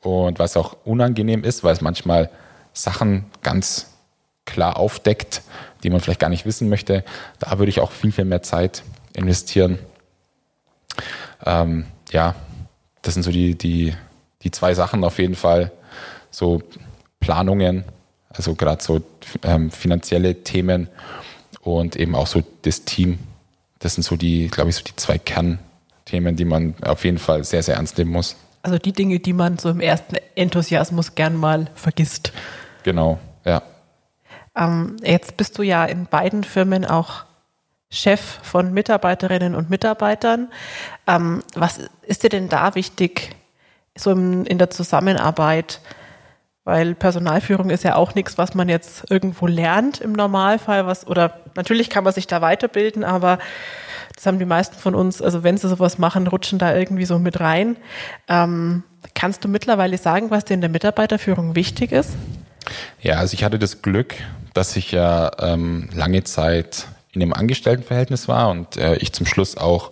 [0.00, 2.30] und was auch unangenehm ist, weil es manchmal
[2.72, 3.95] Sachen ganz
[4.46, 5.42] klar aufdeckt,
[5.82, 7.04] die man vielleicht gar nicht wissen möchte.
[7.38, 8.82] Da würde ich auch viel, viel mehr Zeit
[9.14, 9.78] investieren.
[11.44, 12.34] Ähm, ja,
[13.02, 13.94] das sind so die, die,
[14.42, 15.72] die zwei Sachen auf jeden Fall.
[16.30, 16.62] So
[17.20, 17.84] Planungen,
[18.28, 19.02] also gerade so
[19.42, 20.88] ähm, finanzielle Themen
[21.60, 23.18] und eben auch so das Team.
[23.78, 27.44] Das sind so die, glaube ich, so die zwei Kernthemen, die man auf jeden Fall
[27.44, 28.36] sehr, sehr ernst nehmen muss.
[28.62, 32.32] Also die Dinge, die man so im ersten Enthusiasmus gern mal vergisst.
[32.82, 33.62] Genau, ja.
[34.56, 37.24] Ähm, jetzt bist du ja in beiden Firmen auch
[37.90, 40.48] Chef von Mitarbeiterinnen und Mitarbeitern.
[41.06, 43.36] Ähm, was ist dir denn da wichtig,
[43.96, 45.80] so in, in der Zusammenarbeit?
[46.64, 51.40] Weil Personalführung ist ja auch nichts, was man jetzt irgendwo lernt im Normalfall, was, oder
[51.54, 53.38] natürlich kann man sich da weiterbilden, aber
[54.16, 57.20] das haben die meisten von uns, also wenn sie sowas machen, rutschen da irgendwie so
[57.20, 57.76] mit rein.
[58.26, 58.82] Ähm,
[59.14, 62.14] kannst du mittlerweile sagen, was dir in der Mitarbeiterführung wichtig ist?
[63.00, 64.16] Ja, also ich hatte das Glück,
[64.56, 69.56] dass ich ja ähm, lange Zeit in dem Angestelltenverhältnis war und äh, ich zum Schluss
[69.56, 69.90] auch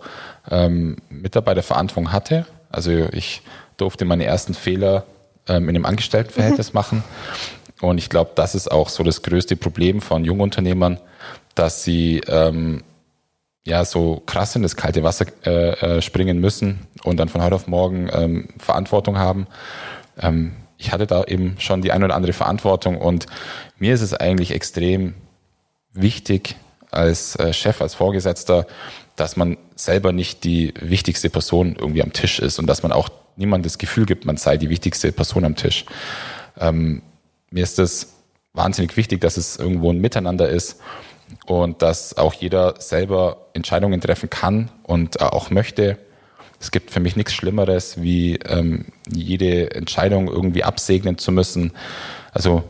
[0.49, 2.45] ähm, Mitarbeiterverantwortung hatte.
[2.69, 3.41] Also ich
[3.77, 5.05] durfte meine ersten Fehler
[5.47, 6.77] ähm, in einem Angestelltenverhältnis mhm.
[6.77, 7.03] machen.
[7.81, 10.99] Und ich glaube, das ist auch so das größte Problem von Jungunternehmern,
[11.53, 12.83] dass sie ähm,
[13.65, 17.55] ja so krass in das kalte Wasser äh, äh, springen müssen und dann von heute
[17.55, 19.47] auf morgen ähm, Verantwortung haben.
[20.19, 23.25] Ähm, ich hatte da eben schon die ein oder andere Verantwortung und
[23.77, 25.15] mir ist es eigentlich extrem
[25.93, 26.55] wichtig
[26.91, 28.67] als äh, Chef, als Vorgesetzter,
[29.15, 33.09] dass man selber nicht die wichtigste Person irgendwie am Tisch ist und dass man auch
[33.35, 35.85] niemand das Gefühl gibt, man sei die wichtigste Person am Tisch.
[36.59, 37.01] Ähm,
[37.49, 38.13] mir ist es
[38.53, 40.79] wahnsinnig wichtig, dass es irgendwo ein Miteinander ist
[41.45, 45.97] und dass auch jeder selber Entscheidungen treffen kann und äh, auch möchte.
[46.59, 51.73] Es gibt für mich nichts Schlimmeres, wie ähm, jede Entscheidung irgendwie absegnen zu müssen.
[52.31, 52.63] Also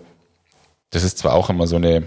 [0.89, 2.03] das ist zwar auch immer so eine,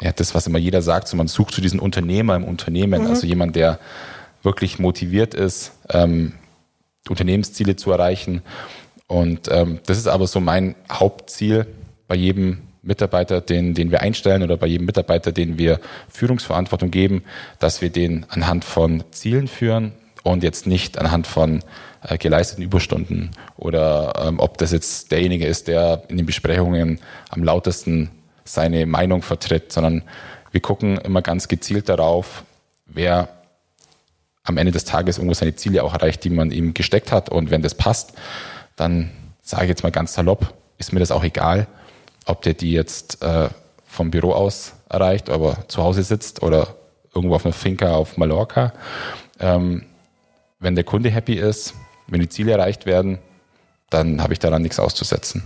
[0.00, 3.02] ja, das, was immer jeder sagt, so man sucht zu so diesen Unternehmer im Unternehmen,
[3.02, 3.08] mhm.
[3.08, 3.78] also jemand, der
[4.42, 6.34] wirklich motiviert ist, ähm,
[7.08, 8.42] Unternehmensziele zu erreichen.
[9.06, 11.66] Und ähm, das ist aber so mein Hauptziel
[12.08, 17.24] bei jedem Mitarbeiter, den, den wir einstellen oder bei jedem Mitarbeiter, den wir Führungsverantwortung geben,
[17.58, 19.92] dass wir den anhand von Zielen führen
[20.26, 21.62] und jetzt nicht anhand von
[22.02, 27.00] äh, geleisteten Überstunden oder ähm, ob das jetzt derjenige ist, der in den Besprechungen
[27.30, 28.10] am lautesten
[28.44, 30.02] seine Meinung vertritt, sondern
[30.50, 32.44] wir gucken immer ganz gezielt darauf,
[32.86, 33.28] wer
[34.42, 37.28] am Ende des Tages irgendwo seine Ziele auch erreicht, die man ihm gesteckt hat.
[37.28, 38.12] Und wenn das passt,
[38.76, 39.10] dann
[39.42, 41.66] sage ich jetzt mal ganz salopp, ist mir das auch egal,
[42.26, 43.48] ob der die jetzt äh,
[43.86, 46.74] vom Büro aus erreicht, aber zu Hause sitzt oder
[47.14, 48.72] irgendwo auf einer Finca auf Mallorca.
[49.40, 49.84] Ähm,
[50.66, 51.74] wenn der Kunde happy ist,
[52.08, 53.20] wenn die Ziele erreicht werden,
[53.88, 55.44] dann habe ich daran nichts auszusetzen.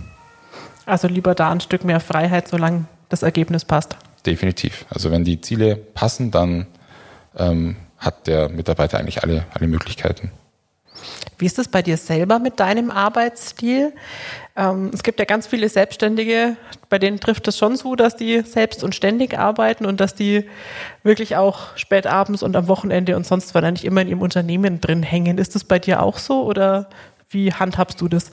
[0.87, 3.95] Also lieber da ein Stück mehr Freiheit, solange das Ergebnis passt.
[4.25, 4.83] Definitiv.
[4.89, 6.65] Also wenn die Ziele passen, dann
[7.37, 10.31] ähm, hat der Mitarbeiter eigentlich alle, alle Möglichkeiten.
[11.37, 13.93] Wie ist es bei dir selber mit deinem Arbeitsstil?
[14.55, 16.57] Ähm, es gibt ja ganz viele Selbstständige,
[16.89, 20.49] bei denen trifft es schon so, dass die selbst und ständig arbeiten und dass die
[21.03, 24.81] wirklich auch spät abends und am Wochenende und sonst wann eigentlich immer in ihrem Unternehmen
[24.81, 25.37] drin hängen.
[25.37, 26.89] Ist das bei dir auch so oder
[27.29, 28.31] wie handhabst du das?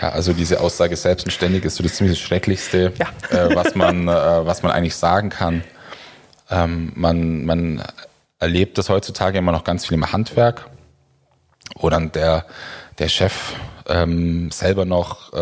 [0.00, 3.06] Ja, also diese Aussage selbstständig ist so das ziemlich Schrecklichste, ja.
[3.36, 5.64] äh, was, man, äh, was man eigentlich sagen kann.
[6.50, 7.82] Ähm, man, man
[8.38, 10.68] erlebt das heutzutage immer noch ganz viel im Handwerk.
[11.80, 12.46] wo dann der,
[12.98, 13.54] der Chef
[13.88, 15.38] ähm, selber noch äh,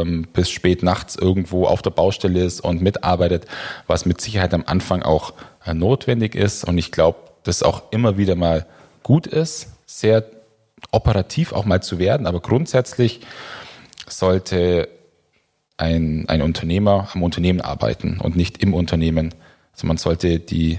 [0.00, 3.46] ähm, bis spät nachts irgendwo auf der Baustelle ist und mitarbeitet,
[3.86, 5.32] was mit Sicherheit am Anfang auch
[5.64, 6.64] äh, notwendig ist.
[6.64, 8.66] Und ich glaube, das auch immer wieder mal
[9.02, 10.24] gut ist, sehr
[10.92, 12.26] operativ auch mal zu werden.
[12.26, 13.20] Aber grundsätzlich
[14.08, 14.88] sollte
[15.76, 19.34] ein, ein Unternehmer am Unternehmen arbeiten und nicht im Unternehmen.
[19.72, 20.78] Also man sollte die,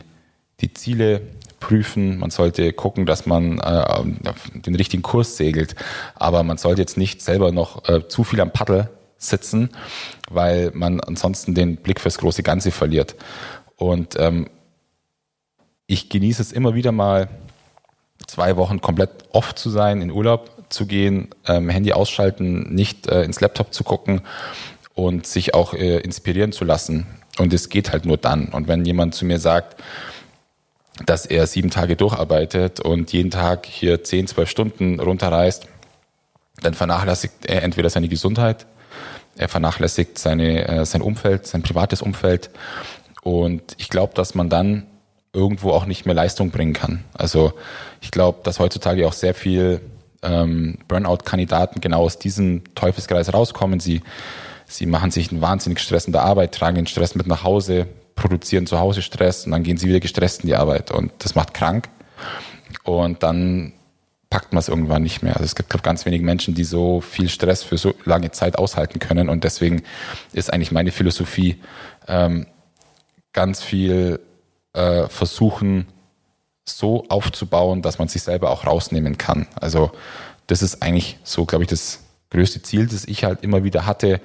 [0.59, 1.21] die Ziele
[1.61, 4.03] prüfen, man sollte gucken, dass man äh,
[4.53, 5.75] den richtigen Kurs segelt,
[6.15, 9.69] aber man sollte jetzt nicht selber noch äh, zu viel am Paddel sitzen,
[10.29, 13.15] weil man ansonsten den Blick fürs große Ganze verliert.
[13.77, 14.49] Und ähm,
[15.87, 17.29] ich genieße es immer wieder mal,
[18.27, 23.23] zwei Wochen komplett off zu sein, in Urlaub zu gehen, ähm, Handy ausschalten, nicht äh,
[23.23, 24.21] ins Laptop zu gucken
[24.93, 27.07] und sich auch äh, inspirieren zu lassen.
[27.37, 28.49] Und es geht halt nur dann.
[28.49, 29.81] Und wenn jemand zu mir sagt,
[31.05, 35.67] dass er sieben Tage durcharbeitet und jeden Tag hier zehn, zwölf Stunden runterreist,
[36.61, 38.65] dann vernachlässigt er entweder seine Gesundheit,
[39.37, 42.49] er vernachlässigt seine, äh, sein Umfeld, sein privates Umfeld.
[43.23, 44.85] Und ich glaube, dass man dann
[45.33, 47.03] irgendwo auch nicht mehr Leistung bringen kann.
[47.13, 47.53] Also
[48.01, 49.81] ich glaube, dass heutzutage auch sehr viel
[50.21, 53.79] ähm, Burnout-Kandidaten genau aus diesem Teufelskreis rauskommen.
[53.79, 54.01] Sie,
[54.67, 57.87] sie machen sich einen wahnsinnig Stress in der Arbeit, tragen den Stress mit nach Hause,
[58.15, 61.35] produzieren zu Hause Stress und dann gehen sie wieder gestresst in die Arbeit und das
[61.35, 61.89] macht krank.
[62.83, 63.73] Und dann
[64.29, 65.33] packt man es irgendwann nicht mehr.
[65.33, 68.57] Also es gibt glaub, ganz wenige Menschen, die so viel Stress für so lange Zeit
[68.57, 69.29] aushalten können.
[69.29, 69.83] Und deswegen
[70.31, 71.61] ist eigentlich meine Philosophie,
[72.07, 72.47] ähm,
[73.33, 74.19] ganz viel
[74.73, 75.87] äh, versuchen,
[76.65, 79.47] so aufzubauen, dass man sich selber auch rausnehmen kann.
[79.59, 79.91] Also
[80.47, 81.99] das ist eigentlich so, glaube ich, das
[82.29, 84.21] größte Ziel, das ich halt immer wieder hatte,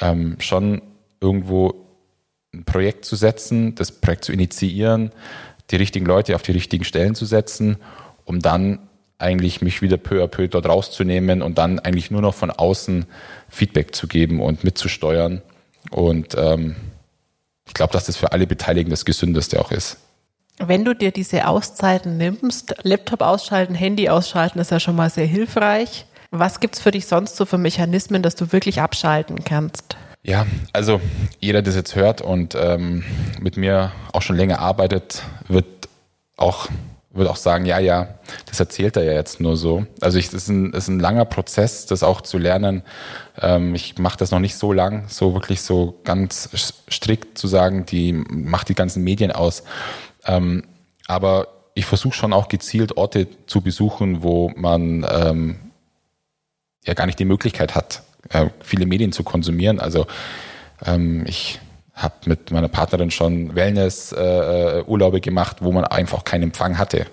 [0.00, 0.82] ähm, schon
[1.20, 1.83] irgendwo
[2.54, 5.10] ein Projekt zu setzen, das Projekt zu initiieren,
[5.70, 7.76] die richtigen Leute auf die richtigen Stellen zu setzen,
[8.24, 8.78] um dann
[9.18, 13.06] eigentlich mich wieder peu à peu dort rauszunehmen und dann eigentlich nur noch von außen
[13.48, 15.42] Feedback zu geben und mitzusteuern.
[15.90, 16.76] Und ähm,
[17.66, 19.98] ich glaube, dass das für alle Beteiligten das Gesündeste auch ist.
[20.58, 25.26] Wenn du dir diese Auszeiten nimmst, Laptop ausschalten, Handy ausschalten, ist ja schon mal sehr
[25.26, 26.06] hilfreich.
[26.30, 29.96] Was gibt es für dich sonst so für Mechanismen, dass du wirklich abschalten kannst?
[30.24, 31.00] Ja, also
[31.38, 33.04] jeder, der das jetzt hört und ähm,
[33.40, 35.66] mit mir auch schon länger arbeitet, wird
[36.36, 36.68] auch
[37.14, 38.08] würde auch sagen, ja, ja,
[38.46, 39.86] das erzählt er ja jetzt nur so.
[40.00, 42.82] Also es ist ein, ist ein langer Prozess, das auch zu lernen.
[43.40, 46.50] Ähm, ich mache das noch nicht so lang, so wirklich so ganz
[46.90, 49.62] strikt zu sagen, die macht die ganzen Medien aus.
[50.26, 50.64] Ähm,
[51.06, 55.56] aber ich versuche schon auch gezielt Orte zu besuchen, wo man ähm,
[56.84, 59.80] ja gar nicht die Möglichkeit hat, äh, viele Medien zu konsumieren.
[59.80, 60.06] Also
[60.84, 61.60] ähm, ich
[61.94, 67.06] habe mit meiner Partnerin schon Wellness-Urlaube äh, gemacht, wo man einfach keinen Empfang hatte.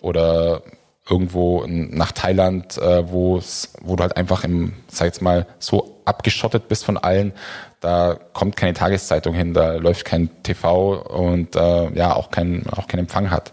[0.00, 0.62] Oder
[1.08, 3.40] irgendwo nach Thailand, äh, wo
[3.80, 7.32] wo du halt einfach im, sag jetzt mal, so abgeschottet bist von allen,
[7.80, 12.86] da kommt keine Tageszeitung hin, da läuft kein TV und äh, ja auch kein auch
[12.86, 13.52] kein Empfang hat.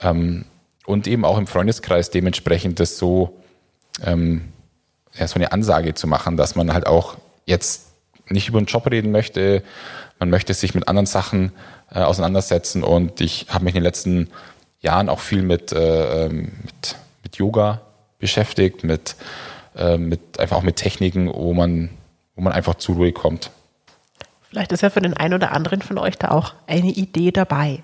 [0.00, 0.44] Ähm,
[0.86, 3.36] und eben auch im Freundeskreis dementsprechend das so
[4.04, 4.52] ähm,
[5.14, 7.88] ja, so eine Ansage zu machen, dass man halt auch jetzt
[8.28, 9.62] nicht über den Job reden möchte,
[10.18, 11.52] man möchte sich mit anderen Sachen
[11.92, 14.28] äh, auseinandersetzen und ich habe mich in den letzten
[14.80, 17.80] Jahren auch viel mit, äh, ähm, mit, mit Yoga
[18.18, 19.16] beschäftigt, mit,
[19.76, 21.90] äh, mit einfach auch mit Techniken, wo man,
[22.36, 23.50] wo man einfach zur Ruhe kommt.
[24.48, 27.82] Vielleicht ist ja für den einen oder anderen von euch da auch eine Idee dabei.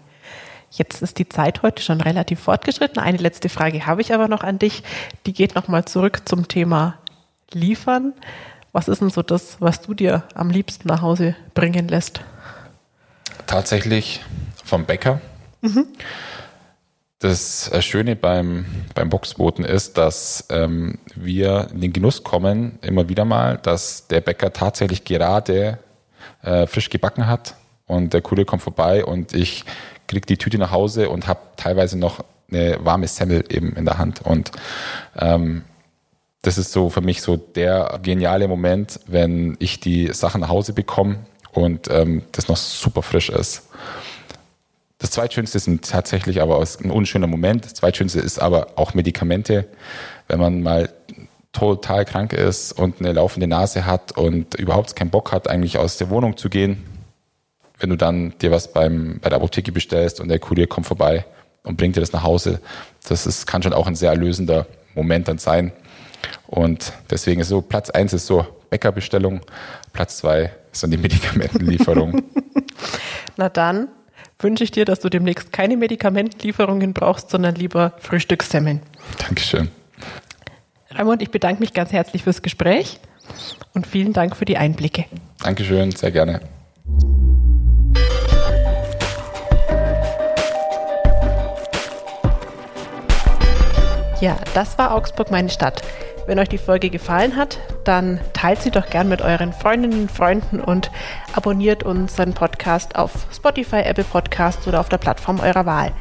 [0.71, 3.01] Jetzt ist die Zeit heute schon relativ fortgeschritten.
[3.01, 4.83] Eine letzte Frage habe ich aber noch an dich.
[5.25, 6.99] Die geht nochmal zurück zum Thema
[7.53, 8.15] liefern.
[8.73, 12.21] Was ist denn so das, was du dir am liebsten nach Hause bringen lässt?
[13.47, 14.23] Tatsächlich
[14.65, 15.21] vom Bäcker.
[15.63, 15.87] Mhm.
[17.19, 23.09] Das äh, Schöne beim, beim Boxboten ist, dass ähm, wir in den Genuss kommen, immer
[23.09, 25.79] wieder mal, dass der Bäcker tatsächlich gerade
[26.43, 27.55] äh, frisch gebacken hat
[27.87, 29.65] und der Kurier kommt vorbei und ich
[30.07, 33.99] kriege die Tüte nach Hause und habe teilweise noch eine warme Semmel eben in der
[33.99, 34.23] Hand.
[34.23, 34.53] Und
[35.17, 35.65] ähm,
[36.47, 40.73] das ist so für mich so der geniale Moment, wenn ich die Sachen nach Hause
[40.73, 41.19] bekomme
[41.53, 43.69] und ähm, das noch super frisch ist.
[44.99, 47.65] Das Zweitschönste sind tatsächlich aber ein unschöner Moment.
[47.65, 49.67] Das Zweitschönste ist aber auch Medikamente.
[50.29, 50.89] Wenn man mal
[51.53, 55.97] total krank ist und eine laufende Nase hat und überhaupt keinen Bock hat, eigentlich aus
[55.97, 56.85] der Wohnung zu gehen,
[57.81, 61.25] wenn du dann dir was beim, bei der Apotheke bestellst und der Kurier kommt vorbei
[61.65, 62.61] und bringt dir das nach Hause,
[63.09, 65.73] das ist, kann schon auch ein sehr erlösender Moment dann sein.
[66.47, 69.41] Und deswegen ist so, Platz eins ist so Bäckerbestellung,
[69.93, 72.23] Platz zwei ist dann die Medikamentenlieferung.
[73.37, 73.89] Na dann
[74.39, 78.83] wünsche ich dir, dass du demnächst keine Medikamentenlieferungen brauchst, sondern lieber Frühstückssemmeln.
[79.19, 79.71] Dankeschön.
[80.91, 83.01] Raimund, ich bedanke mich ganz herzlich fürs Gespräch
[83.75, 85.07] und vielen Dank für die Einblicke.
[85.43, 86.41] Dankeschön, sehr gerne.
[94.21, 95.83] Ja, das war Augsburg meine Stadt.
[96.27, 100.11] Wenn euch die Folge gefallen hat, dann teilt sie doch gern mit euren Freundinnen und
[100.11, 100.91] Freunden und
[101.35, 105.93] abonniert unseren Podcast auf Spotify, Apple Podcasts oder auf der Plattform eurer Wahl.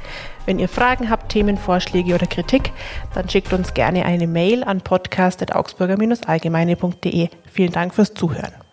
[0.47, 2.71] Wenn ihr Fragen habt, Themenvorschläge oder Kritik,
[3.13, 7.29] dann schickt uns gerne eine Mail an podcast.augsburger-allgemeine.de.
[7.51, 8.64] Vielen Dank fürs Zuhören.